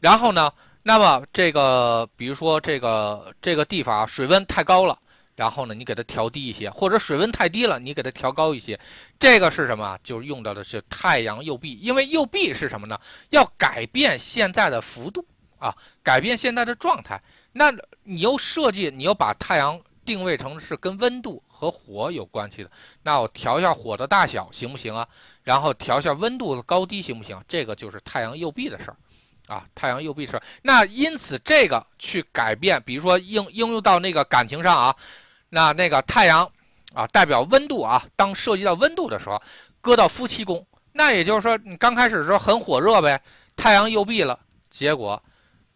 [0.00, 0.50] 然后呢，
[0.82, 4.98] 那么这个比如说这个这个地方水温太高了，
[5.36, 8.78] 然后呢你给它调低一些，或者水温太低了，你给它调高一些。
[9.18, 9.98] 这个是什么？
[10.02, 12.98] 就是用到的是太阳右臂，因为右臂是什么呢？
[13.30, 15.24] 要改变现在的幅度
[15.58, 17.20] 啊，改变现在的状态。
[17.52, 17.70] 那
[18.04, 22.70] 你又设计，你又把太阳定位成是跟温度和火有关系的，
[23.02, 25.06] 那我调一下火的大小行不行啊？
[25.44, 27.40] 然后调一下温度的高低行不行？
[27.46, 28.96] 这个就是太阳右臂的事儿，
[29.54, 30.42] 啊，太阳右臂事儿。
[30.62, 34.96] 那因此这个去改变，比如说应应用到那个感情上啊，
[35.54, 36.50] 那那个太阳
[36.94, 39.40] 啊代表温度啊，当涉及到温度的时候，
[39.80, 43.22] 搁到夫妻宫，那也就是说你刚开始的时候很火热呗，
[43.54, 45.22] 太阳右臂了，结果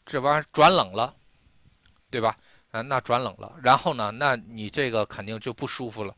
[0.04, 1.14] 这玩意儿转冷了。
[2.08, 2.34] 对吧？
[2.70, 4.12] 啊，那转冷了，然后呢？
[4.12, 6.14] 那你这个肯定就不舒服了，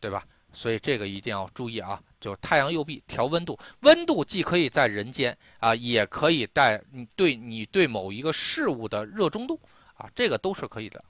[0.00, 0.24] 对吧？
[0.52, 1.98] 所以这个一定要注意啊！
[2.20, 9.58] 就太阳右臂调温度，温度既可以在人间啊，也可以带你对你对某一个事物的热衷度
[9.94, 11.02] 啊，这个都是可以的。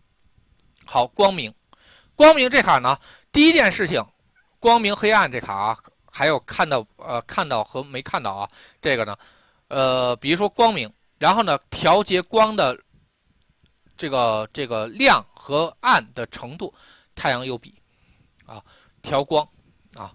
[0.85, 1.53] 好，光明，
[2.21, 2.99] 光明这卡呢，
[3.33, 4.05] 第一件事情，
[4.59, 8.51] 光明黑暗这卡啊，还有看到呃看到和没看到啊，
[8.83, 9.17] 这个呢，
[9.69, 12.79] 呃，比如说光明，然后呢调节光的。
[13.97, 16.73] 这个这个亮和暗的程度，
[17.15, 17.75] 太阳右臂，
[18.47, 18.63] 啊，
[19.03, 19.47] 调光，
[19.95, 20.11] 啊，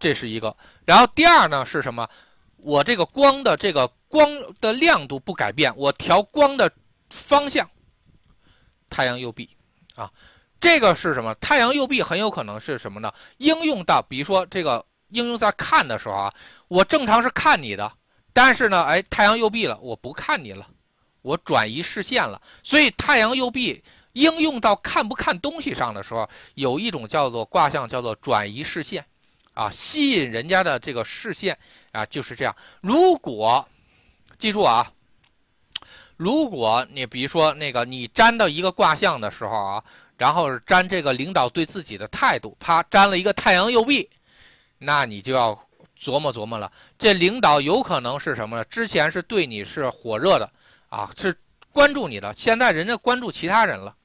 [0.00, 0.56] 这是一个。
[0.84, 2.08] 然后第二呢是什么？
[2.56, 4.28] 我这个光的这个光
[4.60, 6.68] 的亮度不改变，我调光的
[7.10, 7.68] 方向，
[8.90, 9.56] 太阳右臂，
[9.94, 10.10] 啊，
[10.62, 11.34] 这个是什么？
[11.40, 13.12] 太阳右臂很有可能是什么呢？
[13.38, 16.32] 应用到比如说这个应用在看的时候啊，
[16.68, 17.92] 我正常是看你的，
[18.32, 20.64] 但是呢，哎，太阳右臂了，我不看你了。
[21.22, 29.04] 我转移视线了，所以太阳右臂应用到看不看东西上的时候，有一种叫做卦象，叫做转移视线，
[29.54, 31.58] 啊，吸引人家的这个视线
[31.90, 32.54] 啊，就是这样。
[32.80, 33.68] 如果
[34.38, 34.92] 记住啊，
[36.16, 39.84] 如果你比如说那个你粘到一个卦象的时候啊，
[40.16, 44.08] 然后粘这个领导对自己的态度，啪粘了一个太阳右臂，
[44.78, 45.58] 那你就要
[46.00, 48.64] 琢磨琢磨了，这领导有可能是什么呢？
[48.64, 50.50] 之前是对你是火热的。
[50.88, 51.34] 啊，是
[51.72, 53.96] 关注你的，现在人家关注其他人了，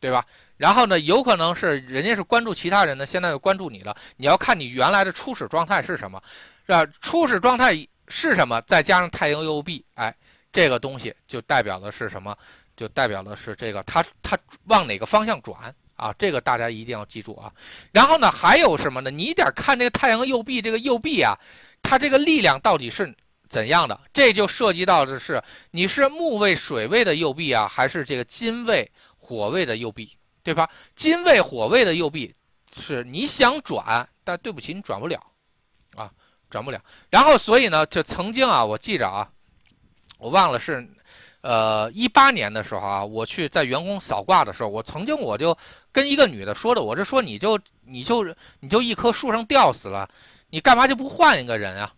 [0.00, 0.24] 对吧？
[0.56, 3.94] 然后呢，有可能是人家是关注其他人呢，现在又关注你了。
[4.16, 6.18] 你要看你原来的初始状态是什么，
[6.64, 6.86] 是吧？
[7.02, 7.74] 初始状态
[8.08, 8.58] 是什么？
[8.62, 10.14] 再加上太阳右臂，哎，
[10.50, 12.34] 这个东西就代表的是什么？
[12.76, 16.12] 就代表的是这个它它往哪个方向转啊？
[16.18, 17.52] 这个大家一定要记住啊。
[17.92, 19.10] 然后呢，还有什么呢？
[19.10, 21.38] 你得看这个太阳右臂，这个右臂啊，
[21.82, 23.14] 它这个力量到底是。
[23.46, 24.00] 怎样的？
[24.12, 30.68] 这就涉及到的是你是木位、水位的右臂啊，还是这个金位、火位的右臂，对吧？
[30.96, 32.34] 金位、火位的右臂
[32.74, 35.24] 是你想转，但对不起，你转不了，
[35.94, 36.10] 啊，
[36.50, 36.82] 转不了。
[37.10, 39.30] 然后，所以呢，就曾经啊，我记着啊，
[40.18, 40.84] 我忘了是，
[41.44, 45.54] 呃，一八年的时候啊，我去在员工扫卦的时候，我曾经我就
[45.92, 48.24] 跟一个女的说的，我是说你就你就
[48.60, 50.08] 你就一棵树上吊死了，
[50.48, 51.92] 你干嘛就不换一个人啊？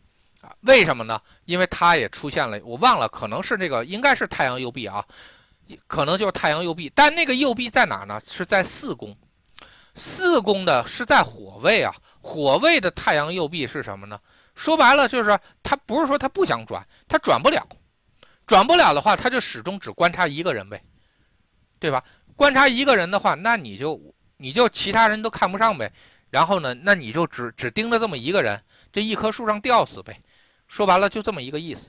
[0.62, 1.20] 为什么呢？
[1.44, 5.04] 因为它也出现了，我忘了，可能是这个，应该是太阳右臂啊，
[5.86, 6.90] 可能就是太阳右臂。
[6.92, 8.20] 但那个右臂在哪呢？
[8.26, 9.16] 是在四宫，
[9.94, 11.94] 四宫的是在火位啊。
[12.20, 14.18] 火位的太阳右臂是什么呢？
[14.56, 17.64] 说白了就是他不是说他不想转，他转不了，
[18.46, 20.82] 转不了的话，他就始终只观察一个人呗，
[21.78, 22.02] 对吧？
[22.36, 24.00] 观察一个人的话，那你就
[24.36, 25.92] 你就其他人都看不上呗。
[26.30, 28.60] 然后呢，那你就只只盯着这么一个人，
[28.92, 30.20] 这一棵树上吊死呗。
[30.66, 31.88] 说白了就这么一个意思，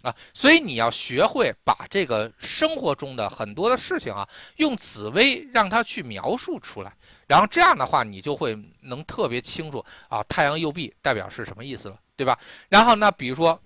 [0.00, 6.92] 啊，所以你要学会把这个生活中的很多的事情啊，用紫薇让它去描述出来，
[7.26, 12.38] 然后这样的话，你就会能特别清楚啊，太阳右臂代表是什么意思了，对吧？
[12.70, 13.60] 然后那比如说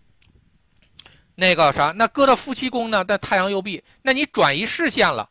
[1.41, 5.27] 那个啥，那搁到夫妻宫呢，在太阳右臂，那你转移视线了，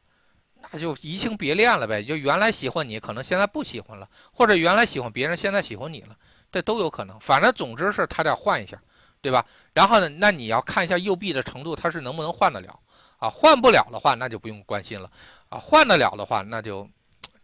[0.72, 6.18] 那就移情别恋了呗，就原来喜欢你，可能现在不喜欢了，或者原来喜欢别人，现在喜欢你了，
[6.52, 7.20] 这都有可能。
[7.20, 8.82] 反正总之是他得换一下，
[9.22, 9.46] 对吧？
[9.72, 12.80] 然后呢，那你要看一下右臂的程度，他是能不能换得了
[13.20, 13.30] 啊？
[13.30, 15.08] 换不了的话，那就不用关心了
[15.50, 15.60] 啊。
[15.60, 16.90] 换得了的话，那就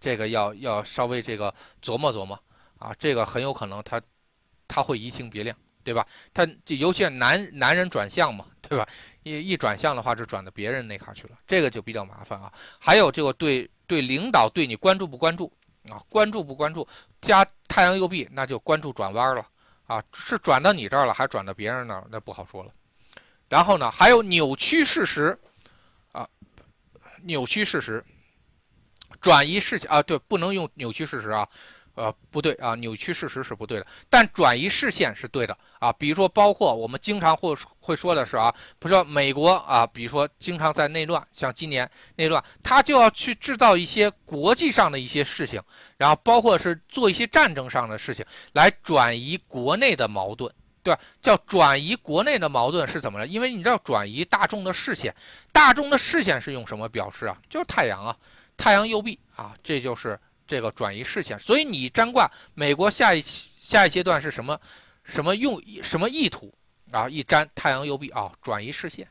[0.02, 2.36] 这个要要稍微这个琢磨琢磨
[2.80, 2.92] 啊。
[2.98, 4.02] 这个很有可能他
[4.68, 6.08] 他会移情别恋，对吧？
[6.34, 8.88] 他就尤其是男男人转向嘛，对吧？
[9.24, 12.52] 一一转向的话，就转到别人那卡去了，这个就比较麻烦啊。
[12.80, 15.52] 还有这个对对领导对你关注不关注
[15.90, 16.02] 啊？
[16.10, 16.88] 关注不关注？
[17.22, 19.48] 加太阳右臂，那就关注转弯了。
[19.88, 22.08] 啊，是转到你这儿了，还是转到别人那儿？
[22.10, 22.72] 那不好说了。
[23.48, 25.38] 然后呢，还有扭曲事实，
[26.12, 26.28] 啊，
[27.22, 28.04] 扭曲事实，
[29.22, 31.48] 转移视线啊，对，不能用扭曲事实啊。
[31.96, 35.92] 呃，不对啊，扭曲事实是不对的，但转移视线是对的啊。
[35.94, 45.62] 比如说，包括我们经常会会说的是啊，比如说美国啊，比如说经常在内乱，像今年内乱，他就要去制造一些国际上的一些事情，
[45.98, 50.54] 然后包括是做一些战争上的事情，来转移国内的矛盾，
[50.84, 51.00] 对吧？
[51.22, 53.26] 叫转移国内的矛盾是怎么了？
[53.26, 55.16] 因为你知道转移大众的视线，
[55.54, 57.38] 大众的视线是用什么表示啊？
[57.50, 58.18] 就是太阳啊，
[58.58, 60.20] 太阳右臂啊，这就是。
[60.48, 64.60] 这个转移视线，所以你占卦，美国下一下一阶段是什么？
[65.04, 66.52] 什么用什么意图
[66.92, 67.08] 啊？
[67.08, 69.08] 一占太阳右臂啊，转移视线，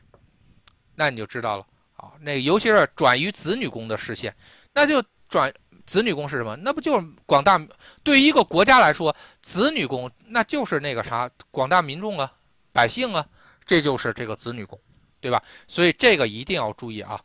[0.95, 2.11] 那你就知道了啊。
[2.19, 4.35] 那尤其是转移子女宫的视线，
[4.73, 5.53] 那就转
[5.85, 6.55] 子女宫是什么？
[6.57, 7.57] 那不就是广大
[8.03, 12.33] 对于一个国家来说，子女宫那就是那个啥，广大民众啊，
[12.73, 13.25] 百姓啊，
[13.65, 14.77] 这就是这个子女宫，
[15.21, 15.41] 对吧？
[15.65, 17.21] 所以这个一定要注意啊。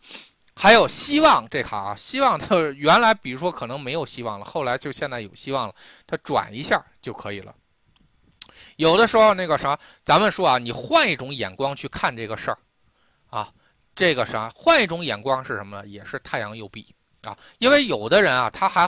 [0.63, 5.75] 还有希望这卡啊，希望就是原来比如说可能没有希望了，后来就现在有希望了，
[6.07, 7.55] 它转一下就可以了。
[8.77, 12.59] 有的时候那个啥，咱们说啊，你换一种眼光去看这个事儿，
[13.31, 13.51] 啊，
[13.95, 15.87] 这个啥，换一种眼光是什么呢？
[15.87, 18.87] 也是太阳右臂啊，因为有的人啊，他还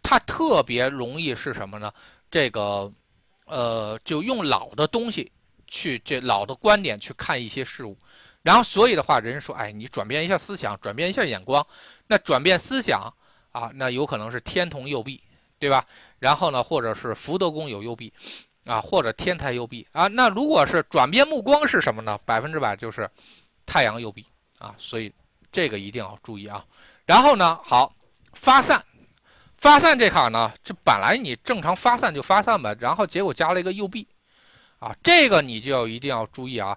[0.00, 1.92] 他特别容易是什么呢？
[2.30, 2.92] 这个
[3.46, 5.32] 呃，就用老的东西
[5.66, 7.98] 去这老的观点去看一些事物。
[8.48, 11.66] 然后，所以的话，人说，哎，你转变一下思想，转变一下眼光，
[12.06, 13.12] 那转变思想
[13.52, 15.22] 啊，那有可能是天同右臂，
[15.58, 15.84] 对吧？
[16.18, 18.10] 然后呢，或者是福德宫有右臂，
[18.64, 20.06] 啊，或者天台右臂啊。
[20.06, 22.18] 那如果是转变目光是什么呢？
[22.24, 23.06] 百分之百就是
[23.66, 24.24] 太阳右臂
[24.58, 24.74] 啊。
[24.78, 25.12] 所以
[25.52, 26.64] 这个一定要注意啊。
[27.04, 27.94] 然后呢，好
[28.32, 28.82] 发散，
[29.58, 34.08] 发散这卡呢，这本来你正常发散就发散吧，然后结果加了一个右臂，
[34.78, 36.74] 啊，这个你就要一定要注意啊。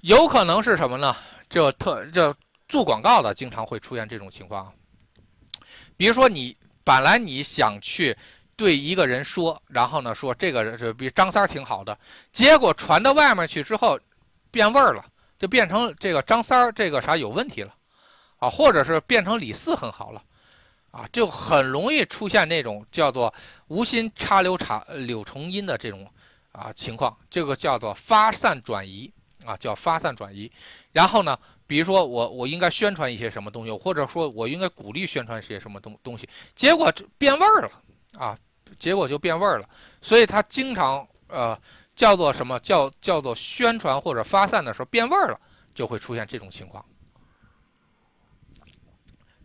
[0.00, 1.16] 有可能是什么呢？
[1.50, 2.34] 就特就
[2.68, 4.72] 做广告的经常会出现这种情况。
[5.96, 8.16] 比如说，你本来你想去
[8.54, 11.98] 对一个人说，然后呢说这个人是比张三挺好的，
[12.32, 13.98] 结果传到外面去之后
[14.50, 15.04] 变味儿了，
[15.38, 17.74] 就变成这个张三这个啥有问题了
[18.38, 20.22] 啊，或者是变成李四很好了
[20.92, 23.34] 啊，就很容易出现那种叫做
[23.66, 26.08] 无心插柳插柳成荫的这种
[26.52, 29.12] 啊情况，这个叫做发散转移。
[29.48, 30.52] 啊，叫发散转移，
[30.92, 37.70] 然后呢，比如说我我应该宣传一些什么东西，或者说我应该鼓励宣传一些什么东东西，结果变味儿了
[38.18, 38.36] 啊，
[38.78, 39.66] 结果就变味儿了，
[40.02, 41.58] 所以他经常呃
[41.96, 45.40] 叫做什么叫叫做宣传或者发散的时候变味儿了，
[45.74, 46.84] 就会出现这种情况。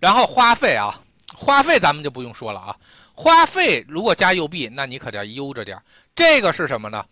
[0.02, 1.02] 然后花费啊，
[1.34, 2.76] 花费咱们就不用说了啊，
[3.16, 5.82] 花费如果加右臂，那你可得悠着点
[6.14, 7.06] 这个是什么呢？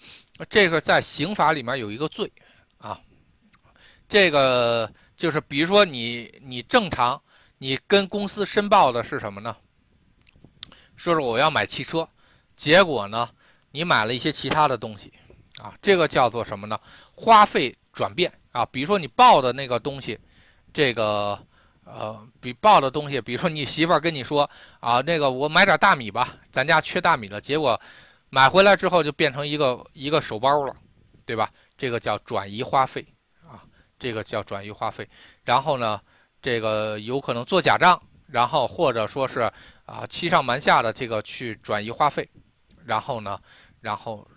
[0.49, 2.29] 这个在刑法里面有一个罪。
[4.11, 7.19] 这个就是比如说你你正常
[7.59, 9.55] 你跟公司申报的是什么呢？
[10.97, 12.05] 说是我要买汽车，
[12.57, 13.29] 结果呢
[13.71, 15.13] 你买了一些其他的东西，
[15.61, 16.77] 啊，这个叫做什么呢？
[17.15, 20.19] 花费转变啊，比如说你报的那个东西，
[20.73, 21.39] 这个
[21.85, 24.49] 呃比报的东西，比如说你媳妇儿跟你说
[24.81, 27.79] 啊，那个我买点大米吧，咱家缺大米了，结果
[28.29, 30.75] 买回来之后就变成一个一个手包了，
[31.25, 31.49] 对吧？
[31.77, 33.05] 这个叫转移花费，
[34.01, 35.07] 这个叫转移花费。
[35.43, 36.01] 然后呢，
[36.41, 39.41] 这个有可能做假账，然后或者说是
[39.85, 42.27] 啊欺上瞒下的这个去转移花费。
[42.83, 43.39] 然后呢，
[43.79, 44.27] 然后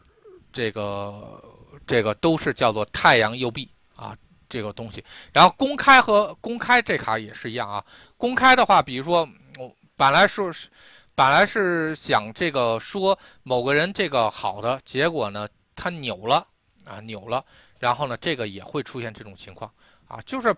[0.53, 1.43] 这个
[1.87, 4.15] 这个都是叫做太阳右臂啊，
[4.51, 5.03] 这个东西。
[5.33, 7.83] 然后公开和公开这卡也是一样啊。
[8.19, 9.27] 公开的话，比如说
[9.59, 10.69] 我本来说是
[11.15, 16.47] 本来是想这个说某个人这个好的，结果呢他扭了。
[16.85, 17.43] 啊，扭了，
[17.85, 19.71] 然后呢，这个也会出现这种情况
[20.09, 20.57] 啊，就是，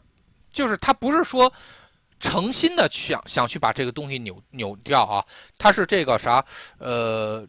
[0.52, 1.52] 就是他不是说
[2.20, 5.26] 诚心的想想去把这个东西扭扭掉啊，
[5.58, 6.44] 他是这个啥，
[6.78, 7.44] 呃，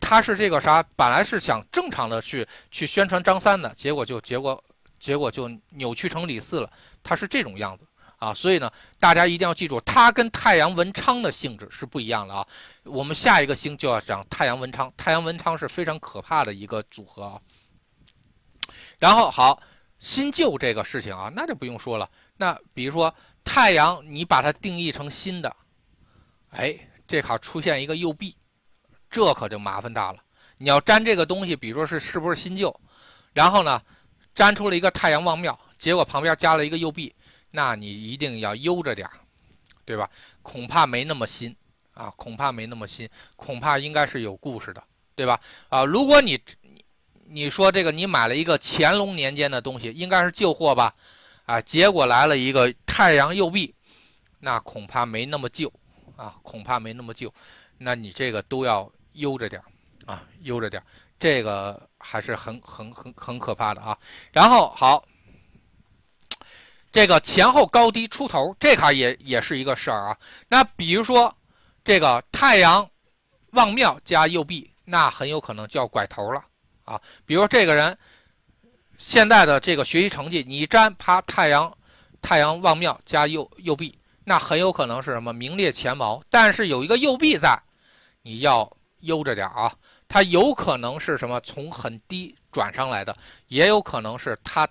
[0.00, 4.64] 他是这个啥，本来是想正常的去去宣传张三的，结果就结果
[4.98, 7.84] 结果就扭曲成李四了，他是这种样子
[8.16, 12.46] 啊，所以呢，大家一定要记住，他跟太阳文昌的性质是不一样的啊。
[12.84, 17.38] 我们下一个星就要讲太阳文昌，太阳文昌是非常可怕的一个组合啊。
[19.00, 19.60] 然后好，
[19.98, 22.08] 新旧这个事情啊，那就不用说了。
[22.36, 25.56] 那比如说太阳，你把它定义成新的，
[26.50, 28.36] 哎，这卡出现一个右臂，
[29.10, 30.22] 这可就麻烦大了。
[30.58, 32.78] 你要粘这个东西，比如说是是不是新旧，
[33.32, 33.80] 然后呢，
[34.34, 37.14] 粘出了一个太阳望庙，结果旁边加了一个右臂，
[37.50, 39.08] 那你一定要悠着点
[39.86, 40.10] 对吧？
[40.42, 41.56] 恐怕没那么新
[41.94, 44.84] 啊，恐怕没那么新，恐怕应该是有故事的，
[45.14, 45.40] 对吧？
[45.70, 46.38] 啊，如果你。
[47.32, 50.92] 你说这个，你买了一个乾隆年间的东西，应该是旧货吧？
[51.46, 53.72] 啊，结果来了一个太阳右臂，
[54.40, 55.72] 那恐怕没那么旧
[56.16, 57.32] 啊，恐怕没那么旧。
[57.78, 59.62] 那你这个都要悠着点
[60.06, 60.82] 啊，悠着点
[61.20, 63.96] 这个还是很很很很可怕的啊。
[64.32, 65.04] 然后好，
[66.90, 70.18] 这个前后高低出头，这卡也也是一个事儿啊。
[70.48, 71.32] 那比如说
[71.84, 72.90] 这个太阳
[73.52, 76.44] 望庙加右臂，那很有可能就要拐头了。
[76.90, 77.96] 啊，比如这个人
[78.98, 81.72] 现在的这个学习成绩，你沾啪太阳，
[82.20, 86.20] 太阳望庙加右右臂，那很有可能是什么名列前茅。
[86.28, 87.56] 但是有一个右臂在，
[88.22, 88.68] 你要
[89.02, 89.72] 悠着点啊。
[90.08, 94.66] 他有可能是什么从很低转上来的，也有可能是他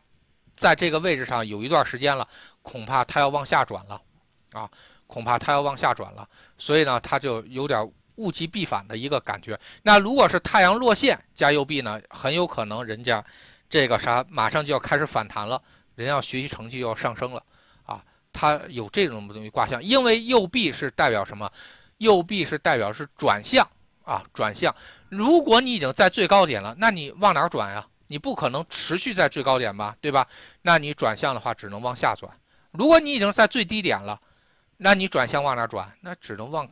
[0.57, 2.27] 在这个位置上有一段时间了，
[2.61, 4.01] 恐怕他要往下转了
[4.51, 4.69] 啊，
[5.07, 6.27] 恐怕他要往下转了。
[6.57, 7.89] 所以呢，他就有点。
[8.19, 9.57] 物极必反的一个感觉。
[9.81, 13.23] 那如果是太阳落线加右臂呢，很有可能人家
[13.69, 15.61] 这个啥马上就要开始反弹了，
[15.95, 17.41] 人要学习成绩要上升了
[17.85, 18.03] 啊。
[18.33, 21.49] 它有这种东西卦象，因为右臂是代表什么？
[21.97, 23.67] 右臂是代表是转向
[24.03, 24.73] 啊，转向。
[25.09, 27.85] 如果你已经在最高点了，那你往哪转呀？
[28.07, 30.27] 你不可能持续在最高点吧，对吧？
[30.63, 32.31] 那你转向的话，只能往下转。
[32.71, 34.19] 如果你已经在最低点了，
[34.77, 35.91] 那你转向往哪转？
[36.01, 36.67] 那只能往。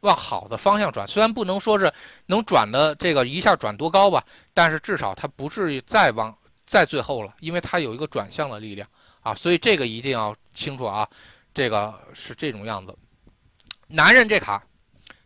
[0.00, 1.92] 往好的方向转，虽然不能说是
[2.26, 8.88] 能转的这个一下转多高吧，但是至少它不至于再往再最后了，因为它有一个转向的力量
[9.22, 11.08] 啊，所以这个一定要清楚啊，
[11.52, 12.96] 这个是这种样子。
[13.88, 14.62] 男人这卡，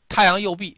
[0.09, 0.77] 太阳右臂，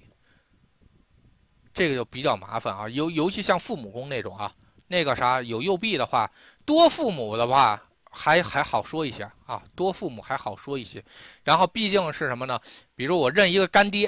[1.73, 4.53] 这个就比较麻烦啊，尤尤其像父母宫那种啊，
[4.89, 6.31] 那个啥有右臂的话，
[6.65, 7.81] 多父母的话。
[8.15, 11.05] 还还好说一些啊，多父母还好说一些，
[11.43, 12.59] 然后毕竟是什么呢？
[12.95, 14.07] 比如我认一个干爹，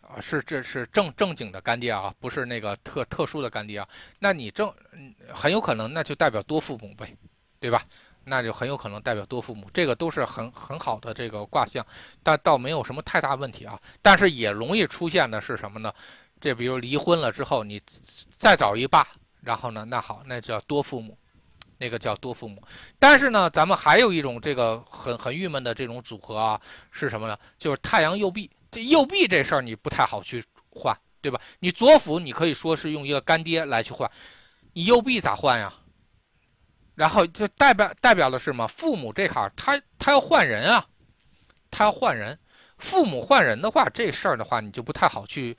[0.00, 3.88] 啊，是这是正正经的干爹啊，不是那个特特殊的干爹啊。
[4.18, 4.74] 那你正
[5.32, 7.16] 很有可能那就代表多父母呗，
[7.60, 7.82] 对吧？
[8.24, 11.84] 那就很有可能代表多父母，这个都是很很好的这个卦象，
[12.22, 13.80] 但倒没有什么太大问题啊。
[14.02, 15.92] 但是也容易出现的是什么呢？
[16.38, 17.80] 这比如离婚了之后，你
[18.38, 19.06] 再找一爸，
[19.40, 21.16] 然后呢，那好，那叫多父母。
[21.80, 22.62] 那个叫多父母，
[22.98, 27.34] 但是呢，咱们还有一种这个很很郁闷的这种组合啊，是什么呢？
[27.58, 28.50] 就是太阳右臂。
[28.70, 31.40] 这右臂这事儿你不太好去换，对吧？
[31.58, 34.08] 你左辅你可以说是用一个干爹来去换，
[34.74, 35.72] 你右臂咋换呀？
[36.94, 38.68] 然后就代表代表的是什么？
[38.68, 40.86] 父母这坎儿他他要换人啊，
[41.70, 42.38] 他要换人。
[42.76, 45.56] 父母换人的话，这事儿的话你就不太好去。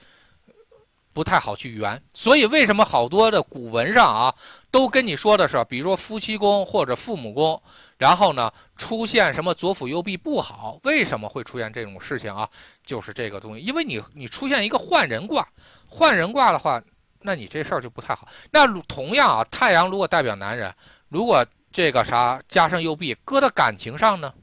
[1.13, 4.33] 不太好去圆，所以为什么好多的古文上啊，
[4.71, 7.61] 都跟你说的是，比如说夫妻宫或者父母宫，
[7.97, 12.47] 然后呢出现什么左辅右弼不好，为什么会出现这种事情啊？
[12.85, 15.47] 就是这个东西，因为你你出现一个换人卦，
[15.87, 16.81] 换人卦的话，
[17.21, 18.27] 那你这事儿就不太好。
[18.49, 20.73] 那同样啊，太阳如果代表男人，
[21.09, 24.33] 如果这个啥加上右弼，搁到感情上呢，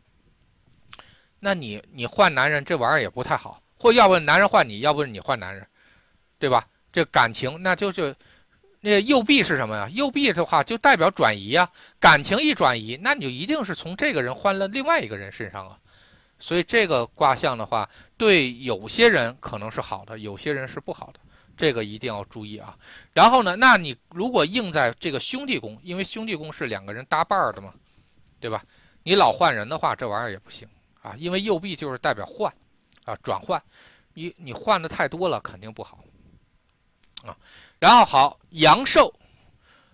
[1.40, 5.66] 那你你换男人这玩意儿也不太好，或要不男人换你，要不你换男人。
[6.38, 6.66] 对吧？
[6.90, 8.14] 这感情那就就，
[8.80, 9.88] 那右臂是什么呀？
[9.90, 11.68] 右臂的话就代表转移呀。
[12.00, 15.78] 感情一转移，那你就一定是从这个人换了另外一个人身上啊。
[16.38, 21.20] 所以这个卦象的话，对有些人可能是好的，有些人是不好的，
[21.56, 22.76] 这个一定要注意啊。
[23.12, 27.74] 然后呢，那你如果应在这个兄弟宫，因为兄弟宫是两个人搭伴儿的嘛，
[28.38, 28.64] 对吧？
[29.02, 30.68] 你老换人的话，这玩意儿也不行
[31.02, 32.52] 啊，因为右臂就是代表换
[33.04, 33.60] 啊，转换，
[34.14, 35.98] 你你换的太多了，肯定不好。
[37.24, 37.36] 啊，
[37.78, 39.12] 然后好阳寿，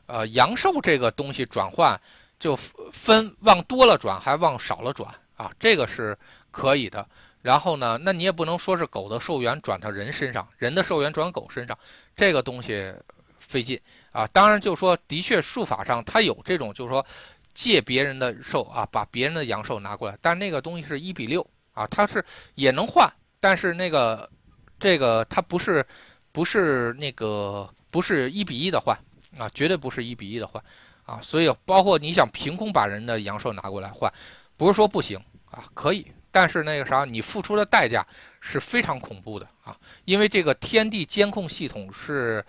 [0.07, 1.99] 呃，阳寿这个东西转换
[2.39, 2.57] 就
[2.93, 6.17] 分往多了转，还往少了转啊，这个是
[6.51, 7.07] 可以的。
[7.43, 11.79] 然后呢，那你也不能说是狗的寿元转到人身上，人的寿元转狗身上，
[12.17, 12.91] 这个东西
[13.39, 13.79] 费劲
[14.13, 14.27] 啊。
[14.29, 17.05] 当然，就说的确术法上它有这种，就是说
[17.53, 23.07] 借别人的寿啊，把别人的阳寿拿过来，但那个东西是一比六啊，它是也能换，
[23.41, 24.27] 但是那个
[24.81, 25.87] 这个它不是
[26.35, 28.95] 不是那个不是一比一的换
[29.39, 30.63] 啊，绝对不是一比一的换
[31.07, 34.13] 啊，所以包括你想凭空把人的阳寿拿过来换，
[34.57, 35.19] 不是说不行
[35.51, 38.07] 啊，可以，但是那个啥，你付出的代价
[38.41, 39.75] 是非常恐怖的啊，
[40.05, 42.45] 因为这个天地监控系统是。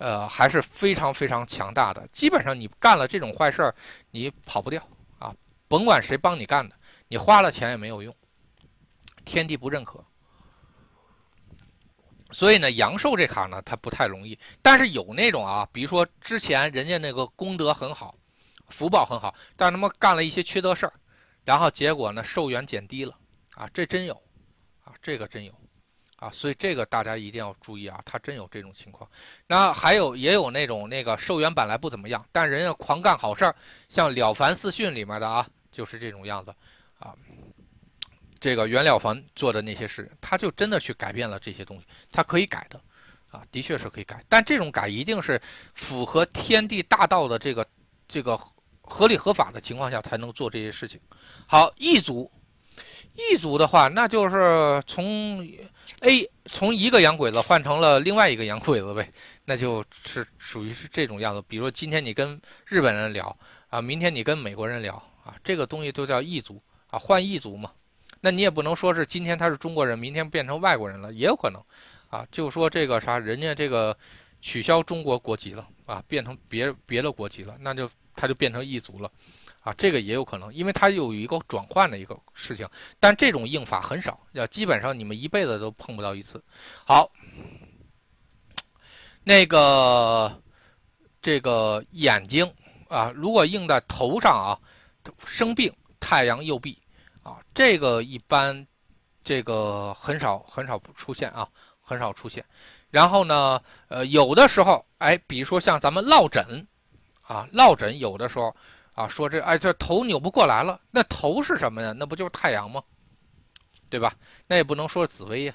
[0.00, 2.06] 呃，还是非常非常强大的。
[2.12, 3.74] 基本上你干了这种坏事儿，
[4.12, 4.80] 你跑不掉
[5.18, 5.34] 啊！
[5.66, 6.76] 甭管谁帮你干的，
[7.08, 8.14] 你花了钱也没有用，
[9.24, 9.98] 天地不认可。
[12.30, 14.38] 所以呢，阳寿这卡呢，它不太容易。
[14.62, 18.14] 但是有那种啊，比如说之前人家那个功德很好，
[18.68, 20.92] 福报很好，但他妈干了一些缺德事儿，
[21.44, 23.14] 然后结果呢，寿元减低了
[23.54, 24.14] 啊，这真有
[24.84, 25.52] 啊，这个真有。
[26.20, 29.08] 啊，所以这个大家一定要注意啊，他真有这种情况。
[29.46, 33.54] 那还有也有那种那个寿元本来不怎么样，但人家狂干好事儿，
[33.88, 36.52] 像《了凡四训》里面的啊，就是这种样子
[36.98, 37.14] 啊。
[38.40, 42.80] 这个袁了凡做的那些事，他就真的去改变了这些东西，他可以改的
[43.30, 44.24] 啊，的确是可以改。
[44.28, 45.40] 但这种改一定是
[45.74, 47.66] 符合天地大道的这个
[48.06, 48.38] 这个
[48.80, 51.00] 合理合法的情况下才能做这些事情。
[51.46, 52.30] 好，异族，
[53.14, 55.46] 异族的话，那就是从
[56.02, 59.12] A 从一个洋鬼子换成了另外一个洋鬼子呗，
[59.44, 61.42] 那就是属于是这种样子。
[61.48, 63.36] 比如说今天你跟日本人聊
[63.68, 67.72] 啊，明天你跟美国人聊啊，这个东西都叫异族啊，换异族嘛。
[68.20, 71.62] 那你也不能说是今天他是中国人，明天变成外国人了，也有可能
[72.10, 72.26] 啊。
[72.30, 73.96] 就说这个啥，人家这个
[74.40, 79.10] 取消中国国籍了啊，变成别别的国籍了，那就他就变成异族了。
[79.60, 82.66] 啊，这个也有可能，因为他有一个转换的一个事情，
[82.98, 86.42] 但这种应法很少，要基本上你们一辈子都碰不到一次。
[86.86, 87.10] 好，
[89.24, 90.40] 那个
[91.20, 92.50] 这个眼睛
[92.88, 94.56] 啊，如果硬在头上啊，
[95.26, 96.78] 生病太阳右臂
[97.28, 98.66] 啊，这个一般
[99.22, 101.48] 这个很少很少出现啊，
[101.80, 102.44] 很少出现。
[102.90, 106.66] 然后呢，呃，有的时候，哎，比如说像咱们落枕
[107.22, 108.54] 啊，落枕有的时候。
[108.98, 111.94] 啊，说这哎，这头扭不过来了，那头是什么呀？
[111.96, 112.82] 那不就是太阳吗？
[113.88, 114.12] 对吧？
[114.48, 115.54] 那也不能说紫薇呀。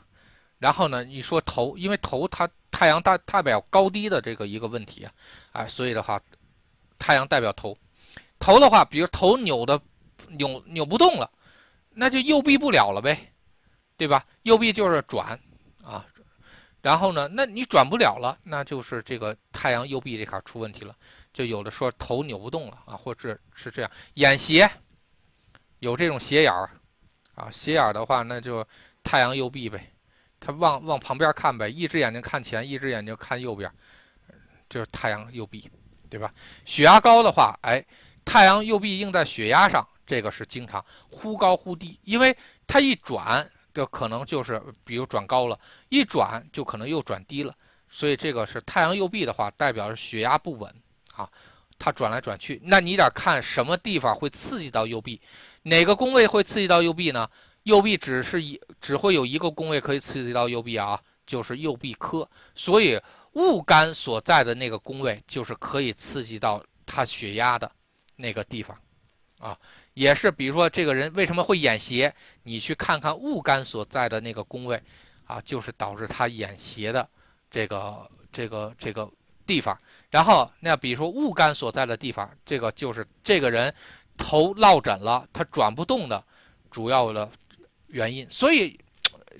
[0.59, 5.11] 然后呢，你说头，因为头它太阳代代表高低的这个一个问题啊，
[5.51, 6.17] 哎，所以的话，
[6.97, 7.78] 太阳代表头，
[8.39, 9.78] 头的话，比如头扭的
[10.30, 11.30] 扭扭不动了，
[11.94, 13.32] 那就右臂不了了呗，
[13.98, 14.26] 对吧？
[14.44, 15.39] 右臂就是转
[15.84, 16.06] 啊，
[16.82, 20.96] 然后呢，那你转不了了，那就是这个太阳右臂这块出问题了。
[21.34, 24.70] 就有的说头扭不动了啊，或者是这样，眼斜，
[25.80, 26.70] 有这种斜眼儿，
[27.34, 28.64] 啊，斜眼的话，那就
[29.04, 29.91] 太阳右臂呗，
[30.39, 33.72] 他往往旁边看呗，一只眼睛看前，一只眼睛看右边，
[34.70, 35.68] 就是太阳右臂，
[36.08, 36.32] 对吧？
[36.66, 37.84] 血压高的话，哎，
[38.24, 42.36] 太阳右臂映在血压上，这个是经常忽高忽低，因为
[42.68, 47.56] 它一转，就可能就是比如转高了，一转就可能又转低了，
[47.89, 50.74] 所以这个是太阳右臂的话，代表着血压不稳。
[51.16, 51.30] 啊，
[51.78, 55.22] 它转来转去，那你得看什么地方会刺激到右臂，
[55.62, 57.30] 哪个宫位会刺激到右臂呢？
[57.64, 62.28] 右臂只是一只会有一个宫位可以刺激到右臂啊，就是右臂科。
[62.56, 62.99] 所以
[63.34, 67.72] 戊干所在的那个宫位就是可以刺激到他血压的
[68.16, 68.76] 那个地方，
[69.38, 69.56] 啊，
[69.94, 72.14] 也是比如说这个人为什么会眼斜，
[72.44, 74.82] 你去看看戊干所在的那个宫位，
[75.26, 77.08] 啊，就是导致他眼斜的
[77.52, 79.10] 这个这个这个
[79.46, 79.78] 地方。
[80.10, 83.74] 然后，那比如说戊干所在的地方，这个就是这个人
[84.18, 86.24] 头落枕了，他转不动的
[86.70, 87.30] 主要的
[87.88, 88.30] 原因。
[88.30, 88.80] 所以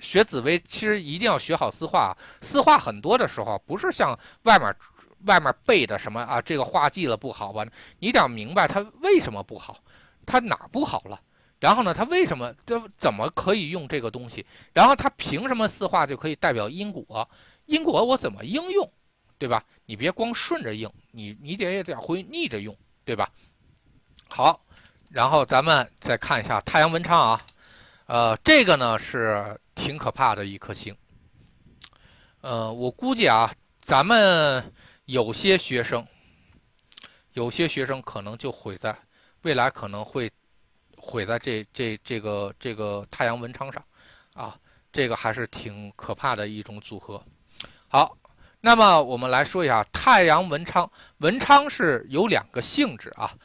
[0.00, 2.16] 学紫薇其实一定要学好四化。
[2.42, 4.74] 四化很多的时候不是像外面
[5.26, 7.64] 外面背的什么啊，这个化忌了不好吧？
[8.00, 9.78] 你得明白它为什么不好，
[10.24, 11.20] 它哪不好了？
[11.60, 14.44] 然后呢，它为什么这怎么可以用这个东西？
[14.72, 17.28] 然后它凭什么四化就可以代表因果？
[17.66, 18.92] 因果我怎么应用？
[19.38, 19.64] 对吧？
[19.84, 23.30] 你别光顺着应，你你得也得会逆着用，对吧？
[24.28, 24.64] 好，
[25.10, 27.40] 然后咱们再看一下太阳文昌啊，
[28.06, 30.96] 呃，这个呢是挺可怕的一颗星。
[32.40, 34.72] 呃，我估计啊，咱们
[35.06, 36.06] 有些学生，
[37.32, 38.96] 有些学生可能就毁在
[39.44, 40.30] 未来，可能会
[40.96, 43.84] 毁在这这这个这个太阳文昌上，
[44.34, 44.58] 啊，
[44.92, 47.22] 这个还是挺可怕的一种组合。
[47.88, 48.16] 好。
[48.66, 53.36] 那么我们来说一下太阳文昌，文昌是有两个性质啊，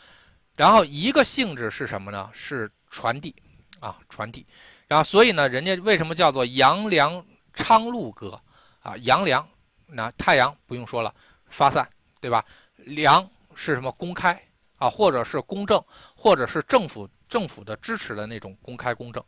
[0.56, 2.30] 然后一个性质是什么呢？
[2.32, 3.36] 是传递
[3.82, 4.48] 啊，传递。
[4.88, 7.22] 然后所以呢，人家为什么叫做阳梁
[7.54, 8.42] 昌禄格
[8.80, 8.96] 啊？
[9.00, 9.46] 阳梁，
[9.88, 11.14] 那太阳不用说了，
[11.50, 11.86] 发散，
[12.22, 12.46] 对吧？
[12.78, 13.92] 梁是什么？
[13.92, 14.42] 公开
[14.80, 15.80] 啊，或者是公正，
[16.16, 19.24] 或者是政府政府的支持的那种公开公正，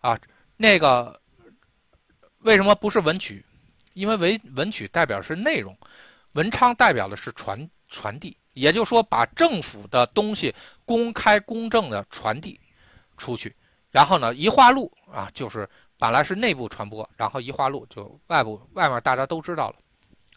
[0.00, 0.18] 啊，
[0.58, 1.18] 那个
[2.40, 3.42] 为什么不是文曲？
[3.94, 5.74] 因为文文曲代表是内容，
[6.34, 10.54] 文昌代表的是传传递，也就是说把政府的东西
[10.84, 12.60] 公开公正的传递
[13.16, 13.56] 出去，
[13.90, 15.66] 然后呢，一化路啊，就是
[15.98, 19.76] 本来是内部传播，然后一化路就外部外面大家都知道了。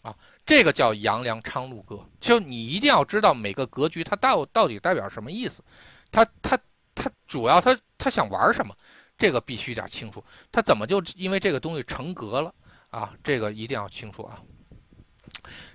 [0.02, 5.62] 啊，这个叫杨梁昌禄歌，就你一定要知道每个格局它到到底代表什么意思，
[6.10, 6.58] 它它
[6.94, 8.74] 它主要它它想玩什么，
[9.18, 10.24] 这个必须得清楚。
[10.50, 12.54] 它怎么就因为这个东西成格了
[12.90, 13.12] 啊？
[13.22, 14.40] 这个一定要清楚啊。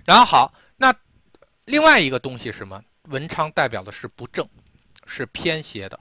[0.04, 0.94] 然后好，那
[1.66, 2.82] 另外一个东西是什么？
[3.04, 4.46] 文昌代表的是不正，
[5.06, 5.98] 是偏邪的，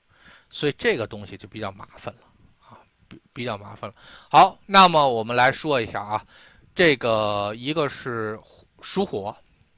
[0.49, 2.21] 所以这个东西就比较麻烦了
[2.59, 3.95] 啊，比比较麻烦了。
[4.31, 6.25] 好，那么我们来说一下啊。
[6.75, 8.37] 这个一个是
[8.81, 9.33] 属火，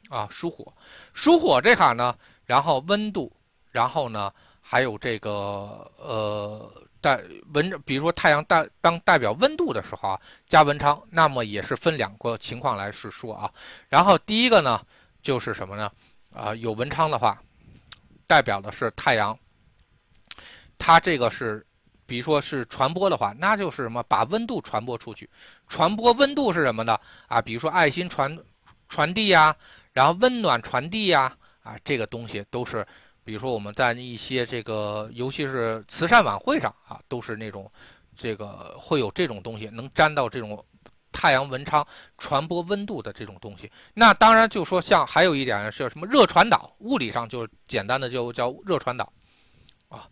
[0.09, 0.73] 啊，属火，
[1.13, 3.31] 属火这卡呢，然后温度，
[3.71, 5.29] 然后呢，还有这个
[5.97, 7.21] 呃代
[7.53, 13.53] 文，比如说太阳代当代表温度的时候啊，加文昌，那么也是分两个情况来是说啊。
[13.89, 14.81] 然后第一个呢，
[15.21, 15.91] 就是什么呢？
[16.33, 17.39] 啊，有文昌的话，
[18.25, 19.37] 代表的是太阳，
[20.79, 21.63] 它这个是。
[22.09, 24.01] 比如说是传播的话，那就是什么？
[24.03, 25.29] 把温度传播出去。
[25.67, 26.97] 传播温度是什么呢？
[27.27, 28.37] 啊，比如说爱心传
[28.89, 29.55] 传递呀，
[29.93, 32.85] 然后温暖传递呀，啊，这个东西都是，
[33.23, 37.71] 比如说我们在一些这个，尤其是慈善晚会上啊，都是那种
[38.15, 40.63] 这个会有这种东西，能沾到这种
[41.11, 41.85] 太阳文昌
[42.17, 43.71] 传播温度的这种东西。
[43.93, 49.11] 那当然就说像还有一点是什么热传导，物理上就简单的就叫热传导，
[49.89, 50.07] 啊，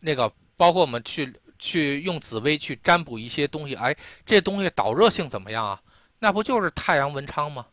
[0.00, 0.32] 那个。
[0.58, 5.80] 包括我们去去用紫薇去占卜一些东西，哎，这东西导热性怎么样啊？
[6.18, 7.66] 那不就是太阳文昌吗？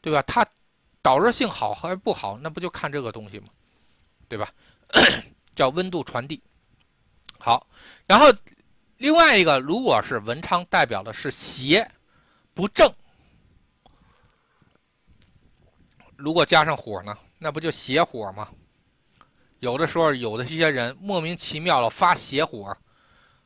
[0.00, 0.22] 对吧？
[0.22, 0.46] 它
[1.02, 2.38] 导热性好还是不好？
[2.38, 3.48] 那不就看这个东西吗？
[4.28, 4.52] 对吧？
[5.56, 6.42] 叫温度传递。
[7.38, 7.66] 好，
[8.06, 8.26] 然后
[8.98, 11.88] 另外一个，如果是文昌代表的是邪
[12.52, 12.92] 不正，
[16.16, 18.48] 如果加上火呢，那不就邪火吗？
[19.60, 22.76] 有的时候，有的一些人莫名其妙的发邪火，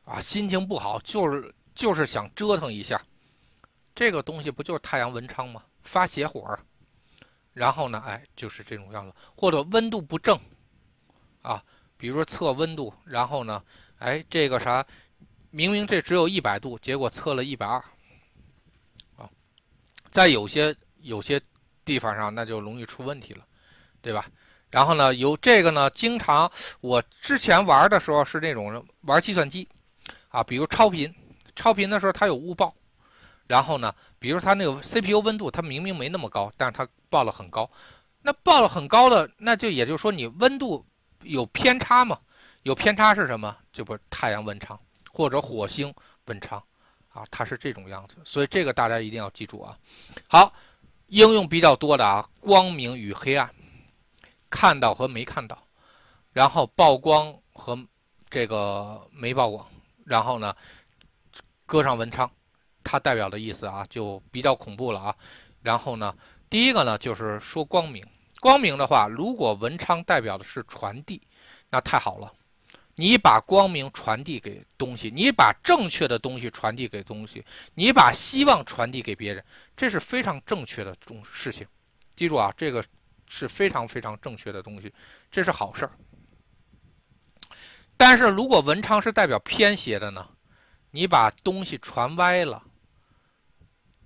[0.05, 3.01] 啊，心情不好，就是就是想折腾一下，
[3.95, 5.63] 这个东西不就是太阳文昌吗？
[5.81, 6.57] 发邪火，
[7.53, 10.39] 然后呢，哎，就是这种样子，或者温度不正，
[11.41, 11.63] 啊，
[11.97, 13.63] 比如说测温度，然后呢，
[13.97, 14.85] 哎，这个啥，
[15.49, 17.83] 明明这只有一百度，结果测了一百二，
[19.17, 19.27] 啊，
[20.11, 21.41] 在有些有些
[21.83, 23.45] 地方上，那就容易出问题了，
[24.01, 24.29] 对吧？
[24.73, 26.51] 然后呢，有这个呢，经常
[26.81, 29.67] 我之前玩的时候是那种玩计算机，
[30.29, 31.13] 啊，比如超频，
[31.55, 32.73] 超频的时候它有误报，
[33.45, 37.69] 然后呢，比如它那个 CPU 温度它明明没那么高，但是它报了很高，
[38.23, 40.83] 那报了很高的，那就也就是说你温度
[41.21, 42.17] 有偏差嘛？
[42.63, 43.55] 有偏差是什么？
[43.71, 44.75] 就不是太阳温差
[45.11, 45.93] 或者火星
[46.25, 46.55] 温差，
[47.09, 49.77] 啊，它是这种样子，所以这个大家一定要记住啊。
[50.27, 50.51] 好，
[51.09, 53.47] 应用比较多的啊，光明与黑暗。
[54.53, 55.57] 看到和没看到，
[56.31, 57.75] 然后曝光和
[58.29, 59.67] 这个没曝光，
[60.05, 60.55] 然后呢，
[61.65, 62.29] 搁上文昌，
[62.83, 65.15] 它代表的意思啊就比较恐怖了啊。
[65.63, 66.15] 然后呢，
[66.51, 68.05] 第一个呢就是说光明，
[68.39, 71.19] 光明的话，如果文昌代表的是传递，
[71.71, 72.31] 那太好了，
[72.93, 77.43] 你把光明传递给东西，你把正确的东西传递给东西，
[77.73, 79.43] 你把希望传递给别人，
[79.75, 81.65] 这是非常正确的种事情。
[82.15, 82.85] 记住啊，这个。
[83.35, 84.93] 是非常非常正确的东西，
[85.31, 85.91] 这是好事儿。
[87.97, 90.27] 但是如果文昌是代表偏邪的呢？
[90.91, 92.61] 你把东西传歪了，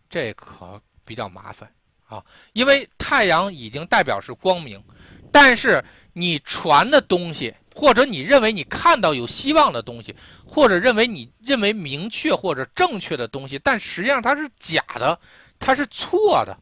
[0.09, 1.69] 这可比较麻烦
[2.07, 2.23] 啊。
[2.53, 4.81] 因为太阳已经代表是光明，
[5.29, 10.15] 但是你传的东西，或者你认为你看到有希望的东西，
[10.45, 15.19] 或者认为你认为明确或者正确的东西，但实际上它是假的，
[15.59, 16.57] 它是错的。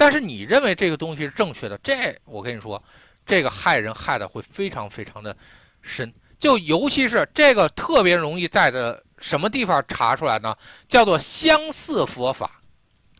[0.00, 2.82] 但是你认为这个东西是正确的，这我跟你说，
[3.26, 5.36] 这个害人害的会非常非常的
[5.82, 10.56] 深，就尤其是这个特别容易在的什么地方查出来呢？
[10.88, 12.62] 叫做相似佛法，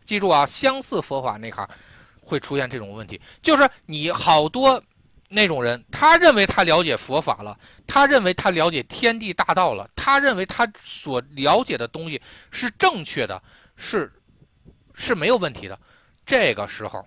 [0.05, 1.69] 记住啊，相似佛法那块
[2.19, 4.83] 会出现这种问题，就是你好多
[5.29, 7.55] 那种人，他认为他了解佛法了，
[7.85, 12.19] 他认为他了解天地大道了，他认为他所了解的东西
[12.49, 13.39] 是正确的，
[13.77, 14.11] 是
[14.95, 15.79] 是没有问题的。
[16.31, 17.05] 这个时候，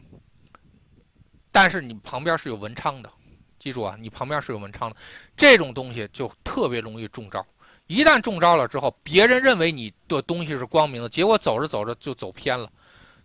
[1.50, 3.10] 但是你旁边是有文昌的，
[3.58, 4.96] 记住啊，你旁边是有文昌的，
[5.34, 7.42] 这种东西就特别容易中招。
[7.86, 12.70] 一旦中招了之后，别人认为你的东西是光明的，结果走着走着就走偏了，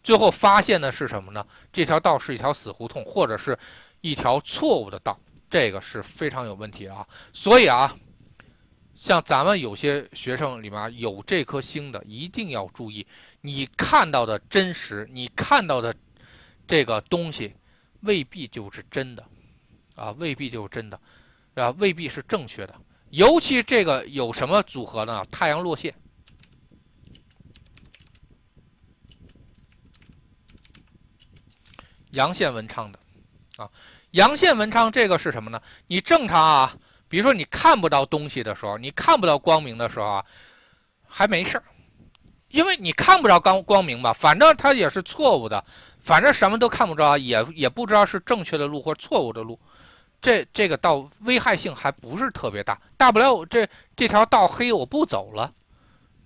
[0.01, 1.45] 最后发现的是什么呢？
[1.73, 3.59] 这条道是一条死胡同，或者是
[3.99, 5.19] 一条错误的道，
[5.49, 7.05] 这个是非常有问题啊。
[7.33, 7.93] 所以啊，
[8.99, 13.07] 像咱们有些学生里面有这颗星的，一定要注意，
[13.39, 15.95] 你看到的真实，你看到的
[16.67, 17.55] 这个东西
[18.01, 19.25] 未必就是真的
[19.95, 20.99] 啊，未必就是真的
[21.55, 22.75] 啊，未必是正确的。
[23.11, 25.23] 尤其这个有什么组合呢？
[25.31, 25.95] 太阳落线。
[32.11, 32.99] 阳线文昌的，
[33.55, 33.71] 啊，
[34.11, 35.61] 阳线文昌这个是什么呢？
[35.87, 36.77] 你正常啊，
[37.09, 40.25] 比如说你看不到东西的时候，你看不到光明的时候啊，
[41.07, 41.63] 还没事儿，
[42.49, 45.63] 因为你看不着光光明吧，反正它也是错误的，
[45.99, 49.59] 反正什么都看不着，也也不知道是正确的路或错误的路，
[50.21, 55.51] 这这个道危害性还不是特别大，大不了我这这条道黑我不走了，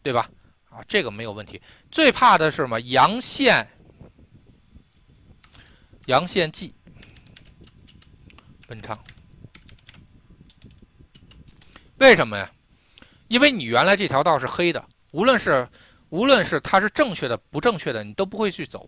[0.01, 0.29] 对吧？
[0.69, 2.79] 啊，这个没有问题，最怕的是什么？
[2.81, 3.67] 阳线。
[6.07, 6.75] 阳线忌，
[8.67, 8.99] 文昌，
[12.03, 12.51] 为什么呀？
[13.29, 15.65] 因为你原来这条道是黑的，无论是
[16.09, 18.85] 无论是它是正确的不正确的，你都不会去走，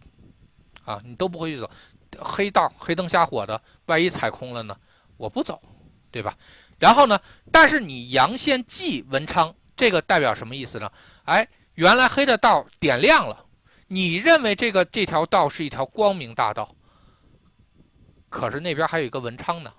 [0.84, 1.72] 啊，你都不会去走，
[2.20, 4.76] 黑道黑灯瞎火的，万一踩空了呢？
[5.16, 5.62] 我不走，
[6.12, 6.38] 对吧？
[6.78, 7.18] 然后呢？
[7.54, 10.92] 但是你阳线忌文昌，这个代表什么意思呢？
[11.24, 13.46] 哎，原来黑的道点亮了，
[13.88, 16.76] 你认为这个这条道是一条光明大道。
[18.28, 19.72] 可是那边还有一个文昌呢，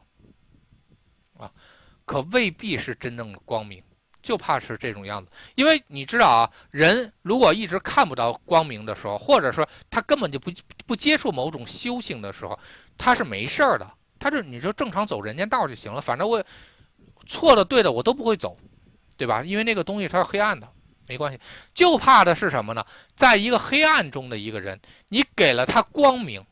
[2.07, 3.83] 可未必是真正的光明，
[4.23, 5.31] 就怕是这种样子。
[5.57, 10.51] 因为你知道啊，人如果一直看不到光明的时候，或者说他根本就不
[10.87, 12.59] 不接触某种修行的时候，
[12.97, 13.87] 他是没事儿的，
[14.19, 16.01] 他就你就正常走人间道就行了。
[16.01, 16.43] 反正我
[17.27, 18.57] 错的对的我都不会走，
[19.17, 19.43] 对吧？
[19.43, 20.69] 因为那个东西它是黑暗的，
[21.09, 21.41] 没关系。
[21.75, 22.87] 就怕的是什么呢？
[23.17, 26.45] 在一个黑暗中的一个人，你给了他光明。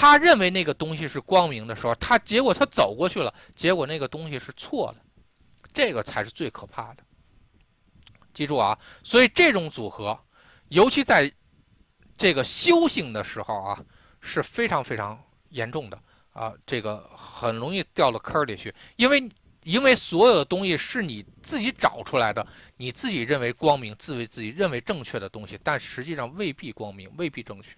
[0.00, 5.00] 他认为那个东西是光明的时候，他结果他走过去了，结果那个东西是错的，
[5.74, 7.02] 这个才是最可怕的。
[8.32, 10.16] 记住啊，所以这种组合，
[10.68, 11.28] 尤其在
[12.16, 13.84] 这个修行的时候啊，
[14.20, 16.00] 是非常非常严重的
[16.32, 19.28] 啊，这个很容易掉到坑里去，因为
[19.64, 22.46] 因为所有的东西是你自己找出来的，
[22.76, 27.70] 你自己认为光明，自为自己认为正确的东西，但实际上未必光明，未必正确，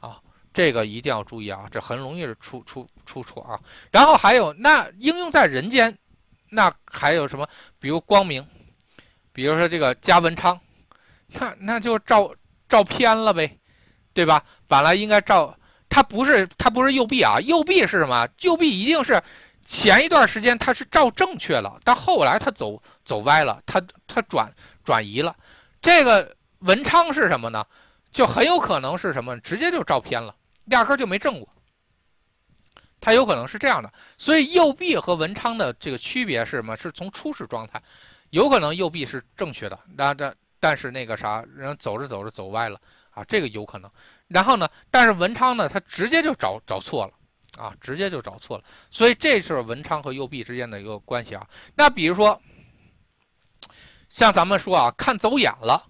[0.00, 0.18] 啊。
[0.52, 3.58] 这个一定要注意啊，这很容易出出出错啊。
[3.90, 5.96] 然后还有那应用在人间，
[6.48, 7.48] 那还有什么？
[7.78, 8.44] 比如光明，
[9.32, 10.58] 比如说这个加文昌，
[11.28, 12.34] 那那就照
[12.68, 13.58] 照偏了呗，
[14.12, 14.44] 对吧？
[14.66, 15.56] 本来应该照，
[15.88, 18.28] 它不是它不是右臂啊，右臂是什么？
[18.40, 19.22] 右臂一定是
[19.64, 25.36] 前一段时间它是照正确了，但后来它走走歪了，它它转转移了。
[25.80, 27.64] 这个文昌是什么呢？
[28.10, 29.38] 就很有可能是什么？
[29.38, 30.34] 直接就照偏了。
[30.70, 31.48] 压根就没正过，
[33.00, 36.76] 它有可能是这样的，所以右臂和文昌的这个区别是什么？
[36.76, 37.80] 是从初始状态，
[38.30, 43.90] 有可能右臂是正确的，那这但是那个啥，人走着走着走歪了啊，这个有可能。
[44.28, 47.12] 然后呢，但是文昌呢，他直接就找找错了
[47.62, 51.46] 啊，直接就找错了，所以这是文昌和右臂之间的一个关系啊。
[51.74, 52.40] 那比如说，
[54.08, 55.89] 像咱们说啊，看走眼了。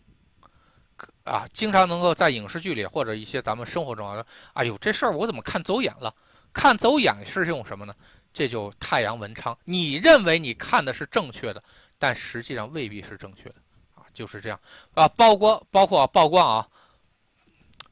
[1.30, 6.12] 啊，经常能够在影视剧里或者一些咱们生活中啊，哎呦，这事儿我怎么看走眼了？
[6.52, 7.94] 看走眼是用什么呢？
[8.32, 9.56] 这就太阳文昌。
[9.64, 11.62] 你认为你看的是正确的，
[12.00, 13.54] 但实际上未必是正确的
[13.94, 14.58] 啊，就是这样
[14.94, 15.06] 啊。
[15.06, 16.68] 曝光包括曝光啊，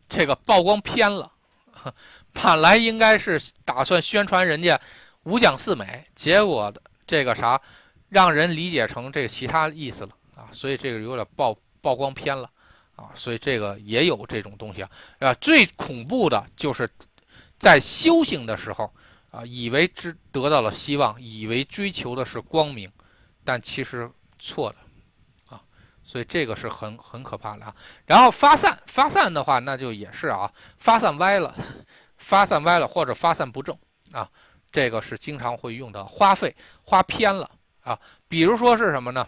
[0.09, 1.31] 这个曝光偏了，
[2.33, 4.81] 本来应该是打算宣传人家
[5.23, 6.75] 五讲四美，结果
[7.07, 7.61] 这个啥，
[8.09, 12.51] 让人理解成这个其他意思了啊，所以这个有点曝曝光偏了。
[12.99, 14.91] 啊，所以这个也有这种东西啊，
[15.21, 16.91] 啊，最恐怖的就是
[17.57, 18.93] 在修行的时候
[19.31, 22.91] 啊，以为之得到了希望，以为追求的是光明，
[23.45, 24.77] 但其实错了
[25.47, 25.63] 啊，
[26.03, 27.73] 所以这个是很很可怕的啊。
[28.05, 31.55] 然后发散发散的话，那就也是啊，发散歪了，
[32.19, 33.79] 发散歪了或者发散不正
[34.11, 34.29] 啊，
[34.73, 37.49] 这个是经常会用的，花费花偏了
[37.83, 37.97] 啊，
[38.27, 39.25] 比如说是什么呢？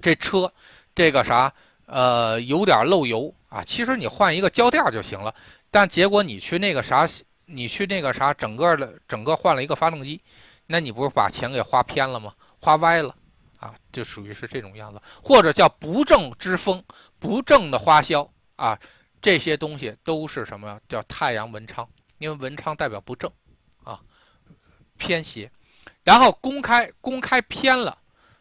[0.00, 0.50] 这车
[0.94, 1.52] 这个啥？
[1.90, 5.34] 呃，有点漏油啊，其实你换一个胶垫就行了，
[5.72, 7.04] 但结果你去那个啥，
[7.46, 10.22] 你去那个啥，整个的整个换了一个发动机，
[10.68, 12.32] 那你不是把钱给花偏了吗？
[12.60, 13.12] 花歪了
[13.58, 16.80] 啊，就属于是这种样子，或者叫不正之风，
[17.18, 18.78] 不正的花销啊，
[19.20, 20.80] 这些东西都是什么？
[20.88, 21.88] 叫太阳文昌，
[22.18, 23.28] 因为文昌代表不正
[23.82, 23.98] 啊，
[24.96, 25.50] 偏邪，
[26.04, 27.98] 然后公开公开偏了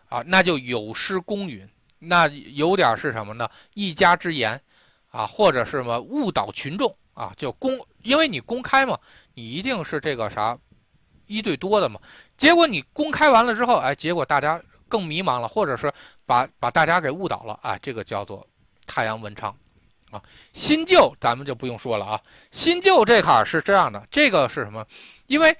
[0.07, 1.67] 啊，那就有失公允。
[1.99, 3.49] 那有点是什么呢？
[3.73, 4.59] 一家之言，
[5.11, 7.33] 啊，或者是什么误导群众啊？
[7.35, 8.97] 就公，因为你公开嘛，
[9.33, 10.57] 你一定是这个啥，
[11.27, 11.99] 一对多的嘛。
[12.37, 15.93] 结果你公开完了之后，哎，结果大家更迷茫了，或者是
[16.25, 17.77] 把把大家给误导了啊。
[17.81, 18.47] 这个叫做
[18.87, 19.53] 太阳文昌
[20.09, 20.21] 啊。
[20.53, 22.21] 新旧咱们就不用说了啊。
[22.51, 24.85] 新旧这块是这样的，这个是什么？
[25.27, 25.55] 因为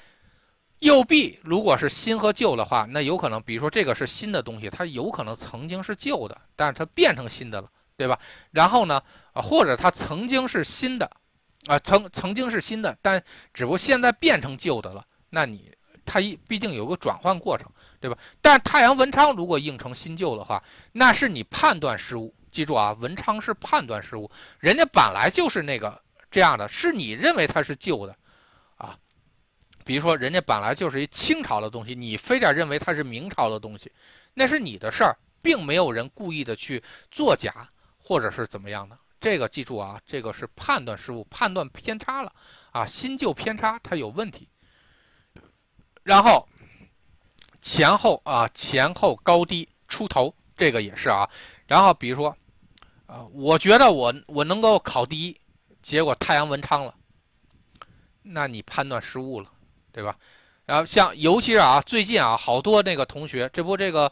[0.79, 8.19] 右臂如果是新和旧的话，那有可能，比如说这个是新的东西，它有可能曾经是旧的，但是它变成新的了，对吧？
[8.51, 9.01] 然后呢，
[9.33, 11.09] 啊，或者它曾经是新的，
[11.67, 13.23] 啊，曾曾经是新的，但
[13.53, 15.71] 只不过现在变成旧的了，那你。
[16.11, 18.17] 它一毕竟有个转换过程，对吧？
[18.41, 22.33] 但太阳文昌如果应成新旧的话，那是你判断失误。
[22.49, 24.27] 记住啊，文昌是判断失误，
[24.57, 26.01] 人家本来就是那个
[26.31, 28.15] 这样的，是你认为它是旧的，
[29.89, 33.91] 比如说人家本来就是一清朝的东西，你非得认为它是明朝的东西，
[34.35, 37.67] 那是你的事儿，并没有人故意的去作假
[37.97, 38.95] 或者是怎么样的。
[39.19, 42.31] 这个记住啊，这个是判断失误，判断偏差了
[42.69, 44.47] 啊，新旧偏差它有问题。
[46.03, 46.47] 然后
[47.59, 51.27] 前后啊，前后高低出头，这个也是啊。
[51.65, 52.29] 然后比如说，
[53.07, 55.35] 啊，我觉得我我能够考第一，
[55.81, 56.93] 结果太阳文昌了，
[58.21, 59.51] 那你判断失误了，
[59.99, 60.15] 对吧？
[60.65, 64.09] 然后像尤其是啊，最近啊，好多那个同学，这不这个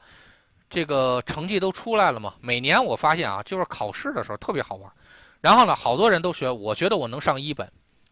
[0.70, 2.36] 这个成绩都出来了吗？
[2.42, 4.92] 每年我发现啊，就是考试的时候特别好玩。
[5.40, 7.72] 然后呢，好多人都学，我觉得我能上一本，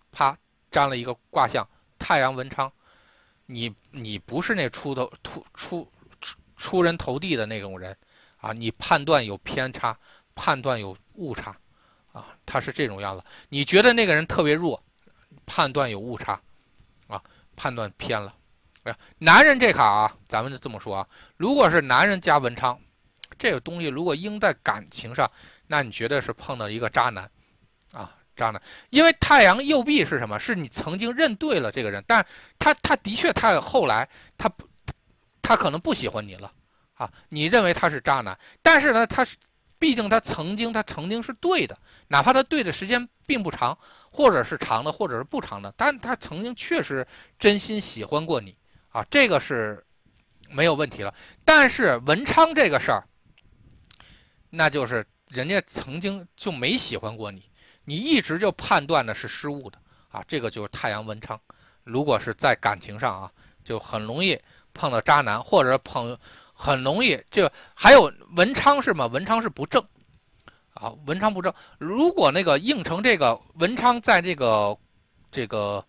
[0.09, 0.37] 啪
[0.71, 1.67] 占了一个卦象，
[1.99, 2.71] 太阳文昌。
[3.47, 5.87] 你你不是那出头出出
[6.55, 7.93] 出人头地的那种人，
[8.37, 9.97] 啊，你判断有偏差，
[10.33, 11.53] 判断有误差，
[12.13, 13.23] 啊，他是这种样子。
[13.49, 14.81] 你觉得那个人特别弱，
[15.45, 16.39] 判断有误差，
[17.55, 18.33] 判断偏了。
[18.83, 22.79] 哎，男人这卡啊，咱们就这么说啊，如果是男人加文昌，
[23.37, 25.29] 这个东西如果应在感情上，
[25.67, 27.29] 那你绝对是碰到一个渣男，
[27.91, 28.11] 啊。
[28.35, 30.37] 渣男，因为太阳右臂是什么？
[30.37, 32.25] 是你曾经认对了这个人，但
[32.59, 34.05] 他他的确他后来
[34.37, 34.67] 他不，
[35.41, 36.51] 他可能不喜欢你了
[36.95, 37.09] 啊。
[37.29, 39.37] 你认为他是渣男，但是呢，他是
[39.79, 41.77] 毕竟他曾经他曾经是对的，
[42.09, 43.77] 哪怕他对的时间并不长，
[44.15, 47.05] 或者是长的，或者是不长的，但他曾经确实
[47.37, 48.55] 真心喜欢过你
[48.89, 49.85] 啊，这个是
[50.49, 51.13] 没有问题了。
[51.43, 53.03] 但是文昌这个事儿，
[54.49, 57.43] 那就是人家曾经就没喜欢过你。
[57.83, 59.77] 你一直就判断的是失误的
[60.09, 61.37] 啊，这个就是太阳文昌。
[61.83, 63.31] 如果是在感情上啊，
[63.65, 64.39] 就很容易
[64.73, 66.17] 碰到渣男，或者碰
[66.53, 69.07] 很容易就还有文昌是吗？
[69.07, 69.85] 文昌是不正
[70.75, 71.53] 啊，文昌不正。
[71.79, 74.77] 如果那个应成这个文昌在这个
[75.31, 75.83] 这个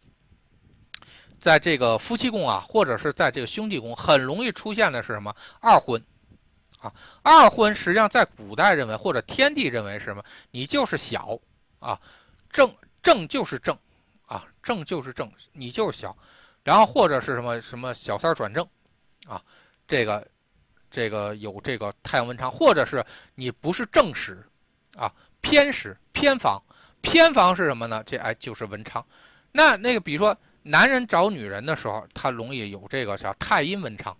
[1.41, 6.03] 在这个夫妻宫啊，或者是在这个兄弟宫，很容易出现的是什么二婚
[6.81, 6.93] 啊？
[7.23, 10.25] 二婚实际上在古代认为或者天地认为是什么？
[10.51, 11.39] 你就是小。
[11.79, 12.01] 啊，
[12.51, 13.77] 正正就是正，
[14.25, 16.17] 啊正就是正，你就是小，
[16.65, 18.67] 然后或者是什么什么小三转正，
[19.29, 19.41] 啊，
[19.87, 20.27] 这个
[20.91, 24.45] 这个有这个太阳文昌，或者是你不是正时，
[24.97, 26.63] 啊偏食偏房，
[27.01, 28.03] 偏房是什么呢？
[28.07, 29.05] 这哎就是文昌。
[29.53, 34.17] 那那个比如说男人找女人的时候，他容易有这个叫太阴文昌，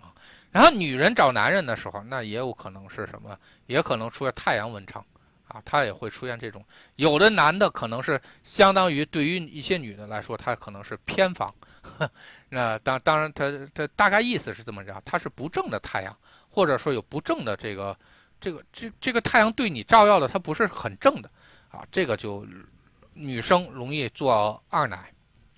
[0.00, 0.14] 啊，
[0.50, 3.38] 然后女人找男人的时候，那也有可能是什么？
[3.66, 5.04] 也可能出现太阳文昌。
[5.52, 6.64] 啊，他也会出现这种，
[6.94, 11.52] 有的男的可能是相当于对于一些女的来说，他可能是偏房，
[12.50, 16.16] 那当当然他他大概意思是这么着，他是不正的太阳，
[16.48, 17.98] 或者说有不正的这个
[18.40, 21.30] 这个这这个太阳对你照耀的，它不是很正的，
[21.70, 22.46] 啊，这个就
[23.14, 25.12] 女生容易做二奶，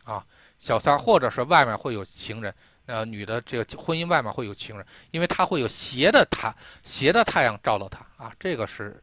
[0.04, 0.24] 啊，
[0.58, 2.54] 小三或者是外面会有情人，
[2.86, 9.02] 呃，女的这个婚姻外面会有情人，因为她会有斜的太斜的太阳照到她，啊，这个是。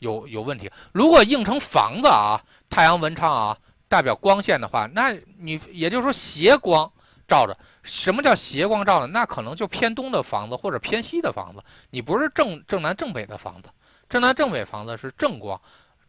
[0.00, 0.72] 有有问题。
[0.92, 6.90] 如果映成房子啊，太阳文昌啊，代表光线的话，那你也就是说斜光
[7.30, 7.56] 照着。
[7.82, 9.06] 什么叫斜光照呢？
[9.06, 11.62] 那可能就偏东的房子或者偏西的房子。
[11.90, 13.70] 你不是正正南正北的房子，
[14.08, 15.58] 正南正北房子是正光，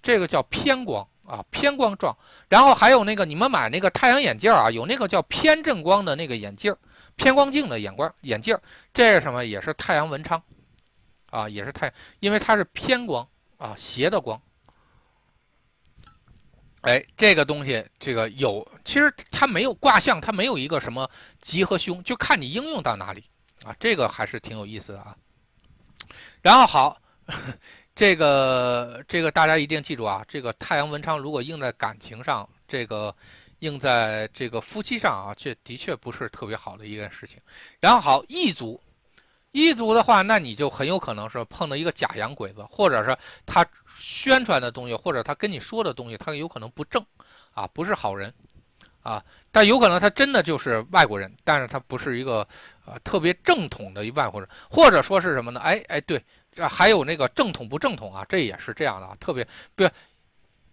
[0.01, 2.13] 这个叫偏光啊，偏光状。
[2.49, 6.76] 然后还有那个你们买那个太阳眼镜啊，有那个叫偏正光的那个眼镜，
[7.15, 8.57] 偏光镜的眼光眼镜，
[8.93, 9.45] 这是什么？
[9.45, 10.43] 也是太阳文昌
[11.30, 13.26] 啊，也是太，因为它是偏光。
[13.61, 14.41] 啊，斜的光，
[16.82, 21.09] 哎，这个东西，这个有，其实它没有卦象，它没有一个什么
[21.41, 23.23] 吉和凶，就看你应用到哪里
[23.63, 25.15] 啊，这个还是挺有意思的啊。
[26.41, 26.99] 然后好，
[27.93, 33.15] 这个这个大家一定记住啊，这个太阳文昌如果用在感情上，这个
[33.59, 37.38] 用在这个夫妻上啊，这的确不是特别好的一件事情。
[37.79, 38.82] 然后好，一组。
[39.52, 47.06] 一族的话，那你就很有可能是碰到一个假洋鬼子，或者是他宣传的东西，或者他跟你说的东西，他有可能不正，
[47.54, 48.34] 啊，不是好人，
[49.04, 52.47] 啊，但有可能他真的就是外国人，但是他不是一个
[52.86, 55.60] 啊特别正统的一外国人，或者说是什么呢？
[55.60, 56.24] 哎哎，对，
[56.54, 59.45] 这还有那个正统不正统啊，这也是这样的啊，特别
[59.76, 59.88] 不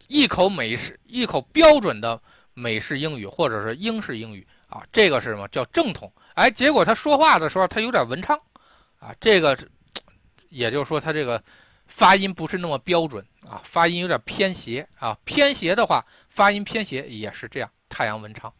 [0.07, 2.20] 一口美式一口标准的
[2.55, 6.11] 美式英语或者是英式英语啊，这个是什么叫正统？
[6.35, 8.41] 哎，结果他说话的时候他有点文昌
[8.99, 9.57] 啊，这个
[10.49, 11.42] 也就是说他这个
[11.86, 17.70] 发音不是那么标准啊，发音有点偏斜啊，偏斜的话发音偏斜也是这样。
[17.88, 18.53] 太阳文昌，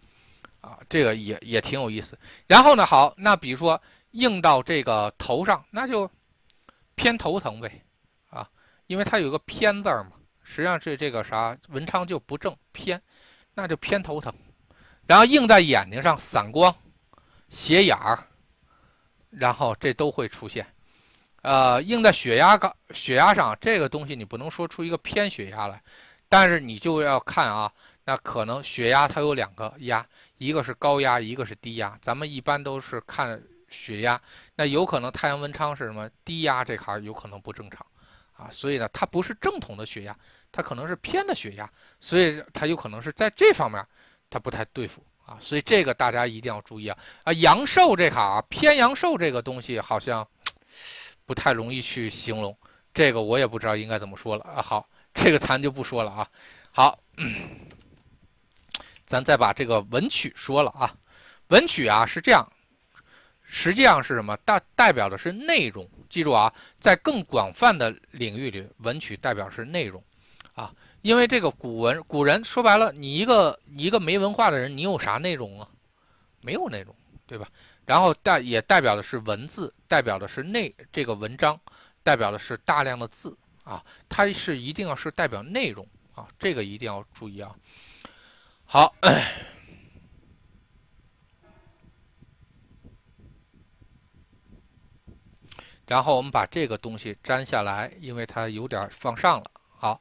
[0.62, 2.18] 啊，这个也也挺有意思。
[2.47, 3.80] 然后呢，好，那比如说
[4.12, 6.11] 印到这个头上，那就
[6.95, 7.84] 偏头疼呗，
[8.30, 8.49] 啊，
[8.86, 10.12] 因为它有个偏字儿嘛，
[10.43, 13.01] 实际上是这个啥文昌就不正偏，
[13.55, 14.32] 那就偏头疼。
[15.07, 16.74] 然后印在眼睛上，散光、
[17.51, 18.26] 斜眼儿，
[19.31, 20.66] 然后这都会出现。
[21.43, 25.83] 呃，印在血压高、血压上，这个东西你不能说出一个偏血压来，
[26.29, 27.72] 但是你就要看啊。
[28.05, 30.05] 那可能血压它有两个压，
[30.39, 31.97] 一个是高压，一个是低压。
[32.01, 34.18] 咱们一般都是看血压，
[34.57, 37.87] 那有可能太阳文昌是什么低压这行有可能不正常，
[38.33, 40.16] 啊，所以呢它不是正统的血压，
[40.51, 41.70] 它可能是偏的血压，
[42.01, 43.87] 所以它有可能是在这方面
[44.31, 50.26] 它不太对付啊，所以这个大家一定要注意啊啊阳寿这行偏阳寿这个东西好像
[51.26, 52.57] 不太容易去形容，
[52.95, 54.62] 这个我也不知道应该怎么说了啊。
[54.62, 56.29] 好，这个咱就不说了啊。
[56.70, 56.99] 好。
[59.05, 60.95] 咱再把这个文曲说了啊，
[61.49, 62.47] 文曲啊是这样，
[63.43, 64.37] 实际上是什么？
[64.45, 65.89] 代代表的是内容。
[66.11, 70.05] 记住啊，在更广泛的领域里，文曲代表是内容，
[70.53, 70.70] 啊，
[71.03, 75.68] 因为这个古文古人说白了，你一个你一个没文化的人，你有啥内容啊？
[76.40, 76.94] 没有内容，
[77.26, 77.49] 对吧？
[77.84, 81.59] 然后代也代表的是文字，代表的是内这个文章，
[82.03, 87.55] 代表的是大量的字啊，它是一定要是代表内容啊，这个一定要注意啊。
[88.66, 88.94] 好，
[95.86, 99.51] 然后我们把这个东西粘下来，因为它有点放上了。
[99.76, 100.01] 好，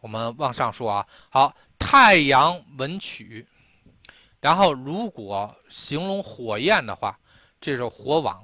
[0.00, 1.06] 我们往上说啊。
[1.28, 3.46] 好，太阳文曲，
[4.40, 7.18] 然后如果形容火焰的话，
[7.60, 8.42] 这是火网，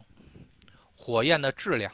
[0.96, 1.92] 火焰的质量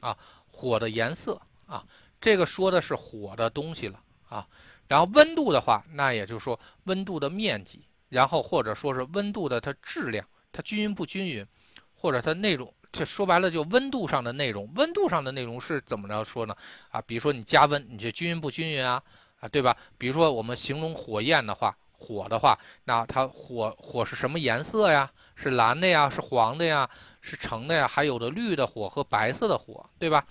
[0.00, 0.16] 啊，
[0.50, 1.84] 火的颜色啊，
[2.20, 4.46] 这个说的是火的东西了啊。
[4.86, 11.46] 然后温度的话，那也就是说温度的面积，然后或者说是温度的它质量，它均匀不均匀，
[11.94, 14.70] 或者它内容，这说白了就温度上的内容。
[14.74, 16.56] 温度上的内容是怎么着说呢？
[16.90, 19.02] 啊，比如说你加温，你这均匀不均匀啊？
[19.40, 19.76] 啊，对吧？
[19.96, 25.10] 比如说我们形容火焰的话，火的话，那它火火是什么颜色呀？
[25.36, 26.10] 是蓝的呀？
[26.10, 26.88] 是黄的呀？
[27.20, 27.86] 是橙的呀？
[27.86, 30.24] 还有的绿的火和白色的火，对吧？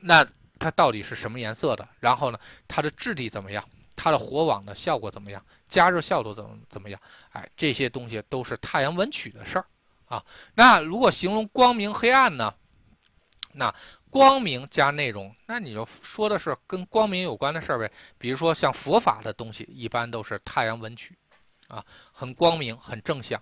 [0.00, 0.24] 那
[0.58, 1.88] 它到底是什么颜色的？
[1.98, 2.38] 然后呢，
[2.68, 3.64] 它的质地怎么样？
[3.96, 5.44] 它的火网的效果怎么样？
[5.68, 7.00] 加热效果怎么怎么样？
[7.30, 9.64] 哎，这些东西都是太阳文曲的事儿
[10.12, 10.24] 啊。
[10.54, 12.52] 那如果形容光明黑暗呢？
[13.54, 13.74] 那
[14.10, 17.90] 光明加内容，那你就说的是跟光明有关的事儿呗。
[18.18, 21.16] 比如说像佛法的东西，一般都是太阳文曲
[21.68, 23.40] 啊，很光明，很正向。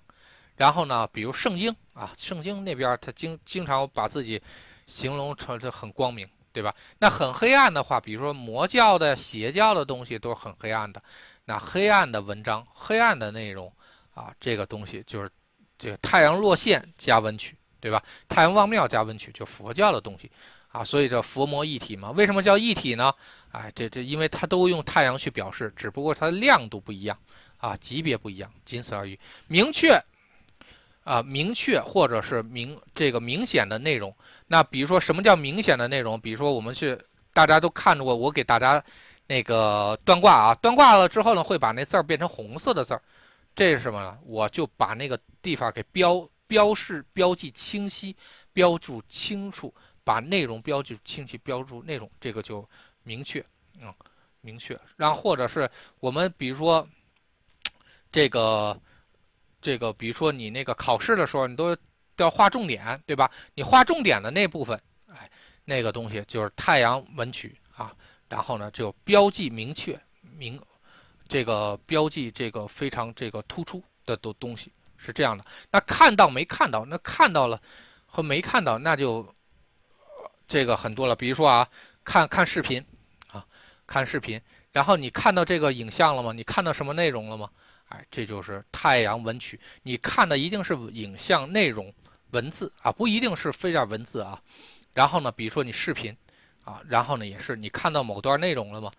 [0.57, 4.41] 然后呢，比如圣经啊，圣经那边他经经常把自己
[4.87, 6.29] 形容成这很光明。
[6.53, 6.75] 对吧？
[6.99, 11.01] 那很黑暗的话，比如说魔教的、邪教的东西都是很黑暗的。
[11.45, 13.73] 那黑暗的文章、黑暗的内容
[14.15, 15.31] 啊，这个东西就是
[15.81, 18.03] 这个太阳落线加文曲，对吧？
[18.29, 20.31] 太阳望庙加文曲，就佛教的东西
[20.69, 20.85] 啊。
[20.85, 22.11] 所以叫佛魔一体嘛。
[22.11, 23.13] 为什么叫一体呢？
[23.53, 27.19] 哎，这这，因为它都用太阳去表示，只不过它的亮度不一样
[27.57, 29.19] 啊，级别不一样，仅此而已。
[29.49, 29.99] 明确。
[31.03, 34.15] 啊，明确或者是明这个明显的内容。
[34.47, 36.21] 那比如说，什么叫明显的内容？
[36.21, 36.97] 比如说，我们去
[37.33, 38.81] 大家都看着过，我给大家
[39.27, 43.03] 那个断卦啊，断卦了之后呢，会把那字儿变成红色的字儿，
[43.55, 44.19] 这是什么呢？
[44.25, 48.17] 我就把那个地方给标标示、标记清晰、
[48.53, 49.75] 标注清楚，
[50.05, 52.69] 把内容标记清晰、标注内容，这个就
[53.03, 53.45] 明确，
[53.81, 53.93] 嗯，
[54.41, 54.79] 明确。
[54.97, 55.71] 然后或者是
[56.01, 56.89] 我们比如说
[58.11, 58.79] 这个。
[59.63, 61.77] 这个，比如说你那个考试的时候，你都
[62.17, 63.31] 都要画重点，对吧？
[63.55, 65.31] 你画重点的那部分，哎，
[65.67, 67.95] 那个东西就是太阳文曲啊。
[68.27, 70.59] 然后呢，就标记明确明，
[71.31, 75.45] 这个标记这个非常这个突出的东东西是这样的。
[75.71, 76.85] 那看到没看到？
[76.85, 77.63] 那看到了
[78.05, 79.25] 和没看到，那就
[80.49, 81.15] 这个很多了。
[81.15, 81.69] 比如说啊，
[82.03, 82.85] 看看视频
[83.29, 83.47] 啊，
[83.87, 84.41] 看视频，
[84.73, 86.33] 然后你看到这个影像了吗？
[86.33, 87.49] 你看到什么内容了吗？
[87.91, 89.59] 哎，这就是太阳文曲。
[89.85, 91.95] 你看的一定是影像内容、
[92.33, 94.43] 文字啊，不一定是非点文字啊。
[94.93, 96.17] 然后呢，比如说你视频
[96.65, 98.91] 啊，然后呢也是你看到某段内容了吗？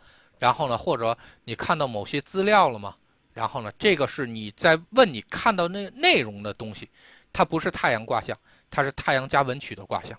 [0.41, 2.95] 然后呢，或者你看到某些资料了吗？
[3.31, 6.89] 然后呢，这个是你在问你看到那内容的东西，
[7.31, 8.35] 它不是太阳卦象，
[8.71, 10.17] 它是太阳加文曲的卦象，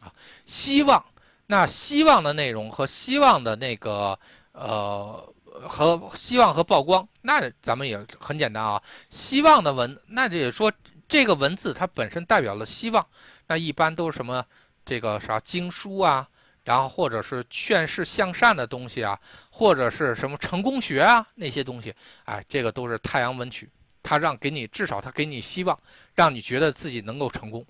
[0.00, 0.12] 啊，
[0.44, 1.02] 希望，
[1.46, 4.18] 那希望的内容和希望的那个
[4.50, 10.72] 呃和希望和曝光，那咱们也很简单啊，希望的文，那就也说
[11.06, 13.06] 这个文字它本身代表了希望，
[13.46, 14.44] 那一般都是什么
[14.84, 16.28] 这个啥经书啊。
[16.62, 19.18] 然后或者是劝世向善的东西啊，
[19.60, 21.94] 或者是什么成功学啊那些东西，
[22.24, 23.68] 哎，这个都是太阳文曲，
[24.02, 25.78] 它让给你至少它给你希望，
[26.14, 27.62] 让你觉得自己能够成功，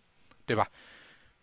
[0.47, 0.68] 对吧？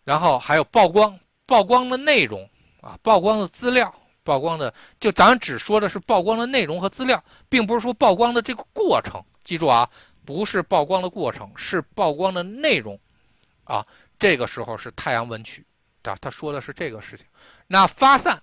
[0.05, 3.93] 然后还有曝光，曝光的内容啊，曝光的资料，
[4.23, 9.21] 曝光的就咱只说的是曝光的内容和资料，并不是说曝光的这个过程。
[9.43, 9.89] 记住啊，
[10.23, 12.97] 不是曝光的过程，是曝光的内容，
[13.65, 13.85] 啊，
[14.17, 15.65] 这个时候是太阳文曲。
[16.03, 17.25] 啊，他说的是这个事情。
[17.67, 18.41] 那发散，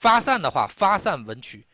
[0.00, 1.64] 发散的话，发散文曲，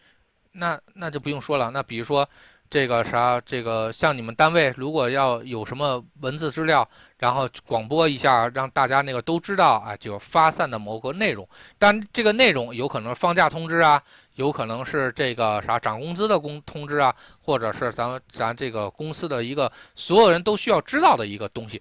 [0.53, 1.71] 那那就不用说了。
[1.71, 2.29] 那比如说
[2.69, 6.87] 这个啥，这个像你们单位如果要有什么文字资料，
[7.19, 11.49] 然后广播一下，让大家那个都知道啊，就发散的某个内容。
[11.79, 14.03] 但这个内容有可能放假通知啊，
[14.35, 21.81] 有可能是这个啥涨工资的工通知啊，或者是咱咱这个公司的一个所有人都需要知道的一个东西。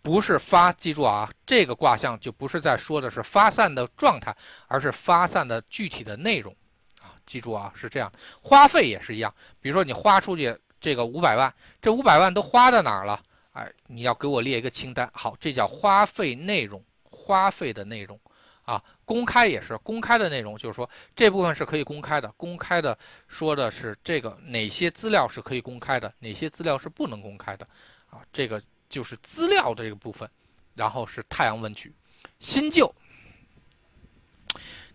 [0.00, 4.34] 不是发，记住啊，这个卦象就不是在说的是发散的状态，
[4.66, 6.54] 而是发散的具体的内容，
[7.02, 8.10] 啊，记住啊，是这样。
[8.40, 13.20] 花费也是一样，比如说你花出去这个五百万，这五百万都花在哪儿了？
[13.52, 15.10] 哎，你要给我列一个清单。
[15.12, 18.18] 好，这叫花费内容，花费的内容，
[18.62, 22.96] 啊，公开也是公开的内容，就是说这部分是可以公开的，公开的
[23.26, 27.66] 说的是这个哪些资料是可以公开的，哪些资料是不能公开的，
[28.08, 28.62] 啊，这个。
[28.88, 30.28] 就是资料这个部分，
[30.74, 31.92] 然后是太阳文曲，
[32.40, 32.92] 新旧。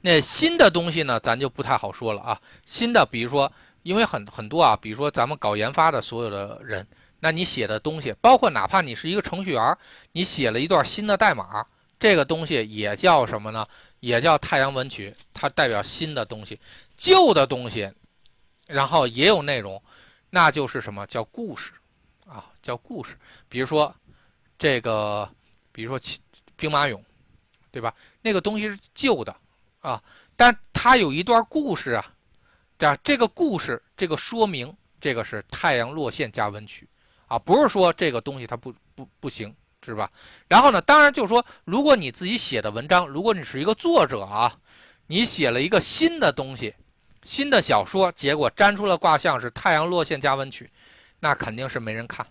[0.01, 2.41] 那新的东西呢，咱就不太好说了啊。
[2.65, 3.51] 新的，比如说，
[3.83, 6.85] 因为很很多啊，比如说咱们搞研发的所有的人，
[7.21, 9.77] 那你写的东西，包括哪怕你是一个程序员，
[10.11, 11.65] 你写了一段新的代码，
[11.97, 13.65] 这个东西也叫什么呢？
[14.01, 16.59] 也叫太阳文曲，它代表新的东西。
[16.97, 17.89] 旧的东西，
[18.67, 19.81] 然后也有内容，
[20.29, 21.71] 那就是什么叫故事。
[22.27, 23.17] 啊，叫故事，
[23.49, 23.93] 比如说
[24.57, 25.29] 这个，
[25.71, 26.17] 比如说
[26.55, 26.99] 兵马俑，
[27.71, 27.93] 对吧？
[28.21, 29.35] 那个东西是旧的
[29.81, 30.01] 啊，
[30.35, 32.13] 但它有一段故事啊，
[32.77, 36.87] 这这个故事，这个说明，这个是太阳落线加温曲
[37.27, 39.53] 啊，不是说这个东西它不不不行，
[39.83, 40.09] 是吧？
[40.47, 44.57] 然后呢，当然就是说，如果你自己写的文章，如果你是一个作者啊，
[45.07, 46.73] 你写了一个新的东西，
[47.23, 50.71] 新的小说，结果粘出了卦象是太阳落线加温曲。
[51.23, 52.27] 那肯定是没人看，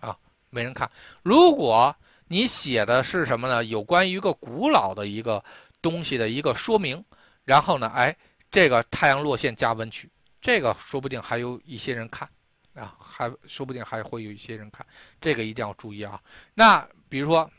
[0.00, 0.16] 啊，
[0.48, 0.90] 没人看。
[1.22, 1.94] 如果
[2.26, 3.62] 你写的是什么呢？
[3.62, 5.44] 有关于一个古老的一个
[5.82, 7.04] 东西的一个说明，
[7.44, 8.16] 然后呢，哎，
[8.50, 12.26] 这个太阳落线加文曲，这个说不定还有一些人看，
[12.72, 14.86] 啊，还说不定还会有一些人看，
[15.20, 16.18] 这个一定要注意啊。
[16.54, 17.50] 那比如说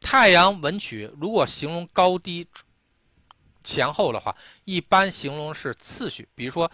[0.00, 2.44] 太阳文曲，如果形容高低
[3.62, 6.68] 前后的话，一般形容是次序，比如说，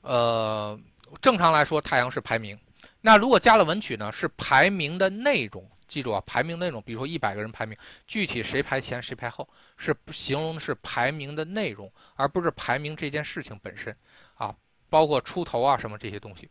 [0.00, 0.76] 呃。
[1.20, 2.58] 正常来说，太阳是排名。
[3.00, 4.10] 那如果加了文曲呢？
[4.12, 5.68] 是排名的内容。
[5.86, 7.74] 记住啊，排名内容，比如说一百个人排名，
[8.06, 9.48] 具体谁排前谁排后，
[9.78, 13.96] 是形容的是排名的内容，而不是排名这件事情本身
[14.34, 14.54] 啊，
[14.90, 16.50] 包括出头啊什么这些东西。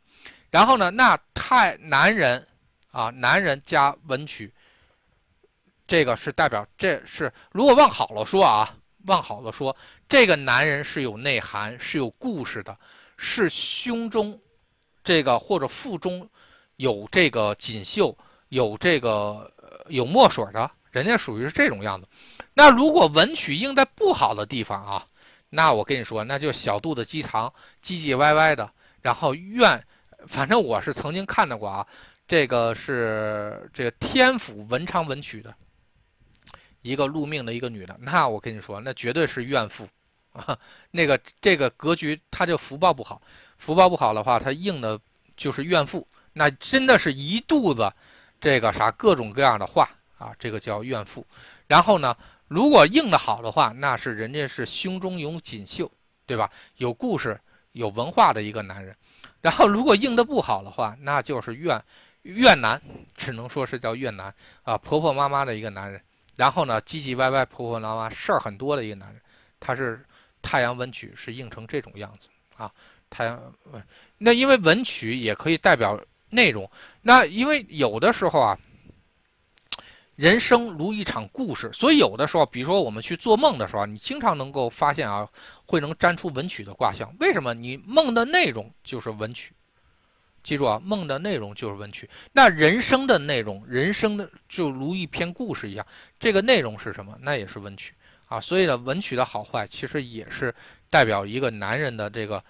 [0.49, 2.47] 然后呢，那太男人
[2.89, 4.51] 啊，男人加文曲，
[5.86, 9.76] 这个是代表这是如果往好了说啊，往好了说，
[10.10, 12.76] 这个男人是有内涵，是有故事的，
[13.18, 14.39] 是胸中。
[15.08, 16.30] 这个或者腹中
[16.76, 18.14] 有这个锦绣，
[18.49, 19.49] 有这个
[19.88, 22.05] 有墨水的，人家属于是这种样子。
[22.53, 25.08] 那如果文曲应在不好的地方啊，
[25.49, 28.70] 那我跟你说，那就小肚子鸡肠，唧唧歪歪的，
[29.01, 29.82] 然后怨。
[30.28, 31.88] 反正我是曾经看到过啊，
[32.28, 35.55] 这个是这个天府文昌文曲的
[36.82, 39.88] 一个禄命的一个女的，那我跟你说，那绝对是怨妇
[40.34, 40.60] 啊。
[40.91, 43.22] 那个这个格局，她就福报不好。
[43.58, 44.99] 福报不好的话，他应的
[45.36, 47.91] 就是怨妇，那真的是一肚子
[48.39, 51.26] 这个啥各种各样的话啊，这个叫怨妇。
[51.68, 52.16] 然后呢，
[52.47, 55.91] 如果应的好的话，那是人家是胸中有锦绣，
[56.26, 56.49] 对吧？
[56.78, 57.39] 有故事、
[57.74, 58.95] 有文化的一个男人。
[59.41, 61.82] 然后如果应的不好的话，那就是怨
[62.24, 62.82] 怨男，
[63.16, 64.34] 只能说是叫怨男
[64.64, 66.01] 啊，婆婆妈妈的一个男人。
[66.36, 69.22] 然后呢，唧唧歪歪、婆婆妈妈、事儿很多的一个男人，
[69.60, 70.05] 他是
[70.41, 72.72] 太阳文曲是应成这种样子啊。
[73.10, 73.53] 太阳，
[74.18, 75.99] 那因为文曲也可以代表
[76.30, 76.70] 内容。
[77.01, 78.58] 那因为有的时候啊，
[80.16, 85.28] 人生如一场故事，所以有的时候，比如说我们去做梦的时候，你经常能够发现啊，
[85.66, 87.14] 会能占出文曲的卦象。
[87.20, 87.53] 为什么？
[87.53, 89.53] 你梦的内容就是文曲。
[90.43, 92.10] 记住啊，梦的内容就是文曲。
[92.32, 95.86] 那人生的内容，人生的就如一篇故事一样，
[96.20, 97.18] 这个内容是什么？
[97.22, 97.93] 那也是文曲
[98.28, 98.39] 啊。
[98.39, 100.53] 所以呢，文曲的好坏其实也是
[100.89, 102.41] 代表一个男人的这个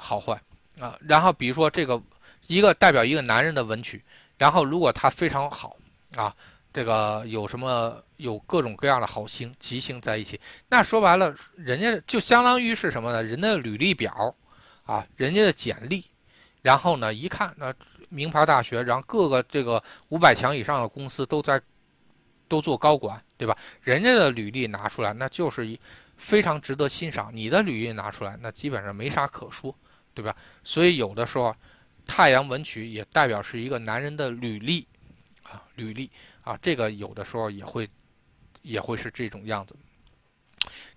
[0.00, 0.40] 好坏
[0.80, 0.98] 啊。
[1.00, 2.02] 然后比如说这个
[2.46, 4.02] 一个代表一个男人的文曲，
[4.38, 5.76] 然后如果他非常好
[6.16, 6.34] 啊，
[6.72, 13.22] 这个有什么有各种各样的好星吉星在一起，那说白了，人家就相当于是什么呢？
[13.22, 14.34] 人的履历表
[14.84, 16.04] 啊，人家的简历。
[16.62, 17.14] 然后呢？
[17.14, 17.72] 一看那
[18.10, 21.58] 名牌大学，然后各个这个五百强以上的公司都在
[22.48, 23.56] 都做高管，对吧？
[23.80, 25.80] 人家的履历拿出来，那就是一
[26.18, 27.34] 非常值得欣赏。
[27.34, 29.74] 你的履历拿出来，那基本上没啥可说，
[30.14, 30.34] 对吧？
[30.64, 31.54] 所以有的时候，
[32.06, 34.86] 太阳文曲也代表是一个男人的履历
[35.42, 36.10] 啊，履历
[36.42, 37.88] 啊，这个有的时候也会
[38.62, 39.76] 也会是这种样子。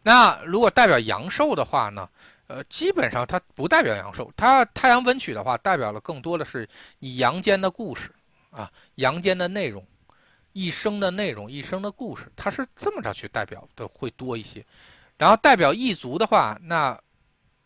[0.02, 2.10] 那如果代表阳寿的话呢？
[2.48, 6.68] 呃，基本上它不代表阳寿，它太阳文曲的话，代表了更多的是
[7.00, 8.12] 你阳间的故事
[8.52, 9.84] 啊，阳间的内容，
[10.52, 14.64] 一生的内容，一生的故事，它是这么着去代表的会多一些。
[15.18, 17.00] 然后代表异族的话，那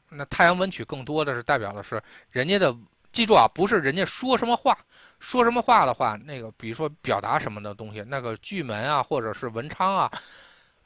[0.10, 2.01] 那太阳文曲更多的是代表的是
[2.32, 2.76] 人家的，
[3.12, 4.78] 记住啊，不是人家说什么话，
[5.20, 10.12] 说什么话的话，那个比如说表达什么的东西，那个巨门啊，或者是文昌啊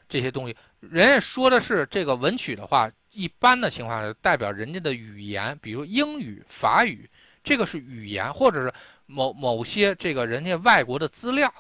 [0.09, 2.91] 这些东西，人家说的是这个文曲的话。
[3.13, 7.09] 一般的情况下，代表人家的语言，比如英语、法语，
[7.43, 8.73] 这个是语言，或者是
[9.05, 11.53] 某某些这个人家外国的资料，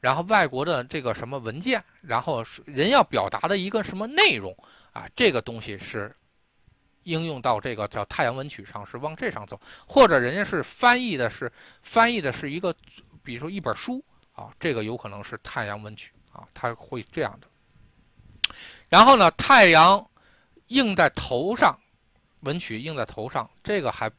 [0.00, 4.56] 然后外国的这个什么文件，然后人要表达的一个什么内容
[4.94, 6.10] 啊，这个东西是
[7.04, 11.50] 应用到这个叫太阳文曲上，是往这上走，或者人家是翻译的是
[11.82, 12.74] 翻译的是一个，
[13.22, 17.46] 比如说一本书啊，这个有可能是太阳文曲啊，它会这样的。
[18.88, 20.04] 然后呢，太阳。
[20.68, 21.78] 映在头上，
[22.40, 24.10] 文曲映在头上，这个还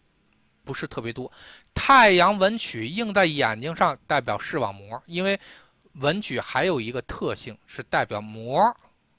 [0.64, 1.30] 不是特别多。
[1.74, 5.38] 太阳文曲映在眼睛上，代表视网膜，因为
[5.94, 8.62] 文曲还有一个特性是代表膜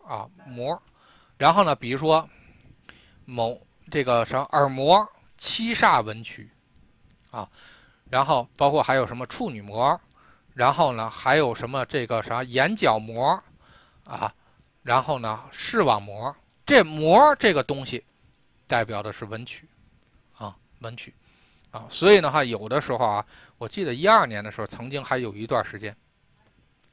[0.04, 0.80] 啊膜。
[1.36, 2.26] 然后呢，比如说
[3.26, 3.60] 某
[3.90, 5.06] 这个什么耳膜
[5.36, 6.50] 七煞文曲
[7.30, 7.46] 啊，
[8.08, 10.00] 然后包括还有什么处女膜，
[10.54, 13.38] 然后呢还有什么这个啥眼角膜
[14.04, 14.32] 啊，
[14.82, 16.34] 然后呢视网膜。
[16.64, 18.02] 这膜这个东西，
[18.66, 19.68] 代表的是文曲，
[20.36, 21.14] 啊文曲，
[21.70, 23.24] 啊所以的话，有的时候啊，
[23.56, 25.96] 我记得一二年的时候，曾经还有一段时间，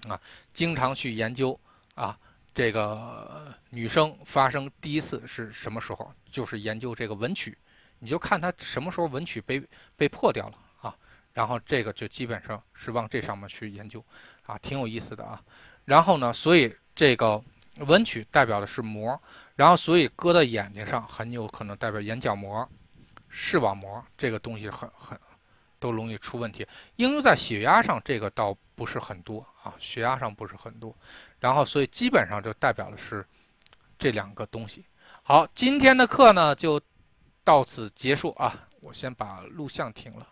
[0.07, 0.21] 啊
[0.53, 1.59] 经常去研究
[1.95, 2.15] 啊
[2.54, 7.58] 这个女生发生第一次是什么时候，就是研究这个文曲，
[7.99, 9.62] 你就看她什么时候文曲被
[9.95, 10.95] 被破掉了啊，
[11.34, 14.04] 然后这个就基本上是往这上面去研究，
[14.45, 15.41] 啊挺有意思的啊，
[15.86, 17.41] 然后呢，所以这个
[17.78, 19.20] 文曲代表的是膜。
[19.56, 22.68] 然后，所以搁在眼睛上很有可能代表眼角膜、
[23.30, 25.16] 视网膜这个东西很很
[25.78, 26.66] 都容易出问题。
[26.95, 30.91] 应用在血压上，这个倒不是很多啊，血压上不是很多。
[31.43, 33.27] 然后，所以基本上就代表的是
[33.99, 34.85] 这两个东西。
[35.23, 36.81] 好，今天的课呢就
[37.43, 40.25] 到此结束啊，我先把录像停了。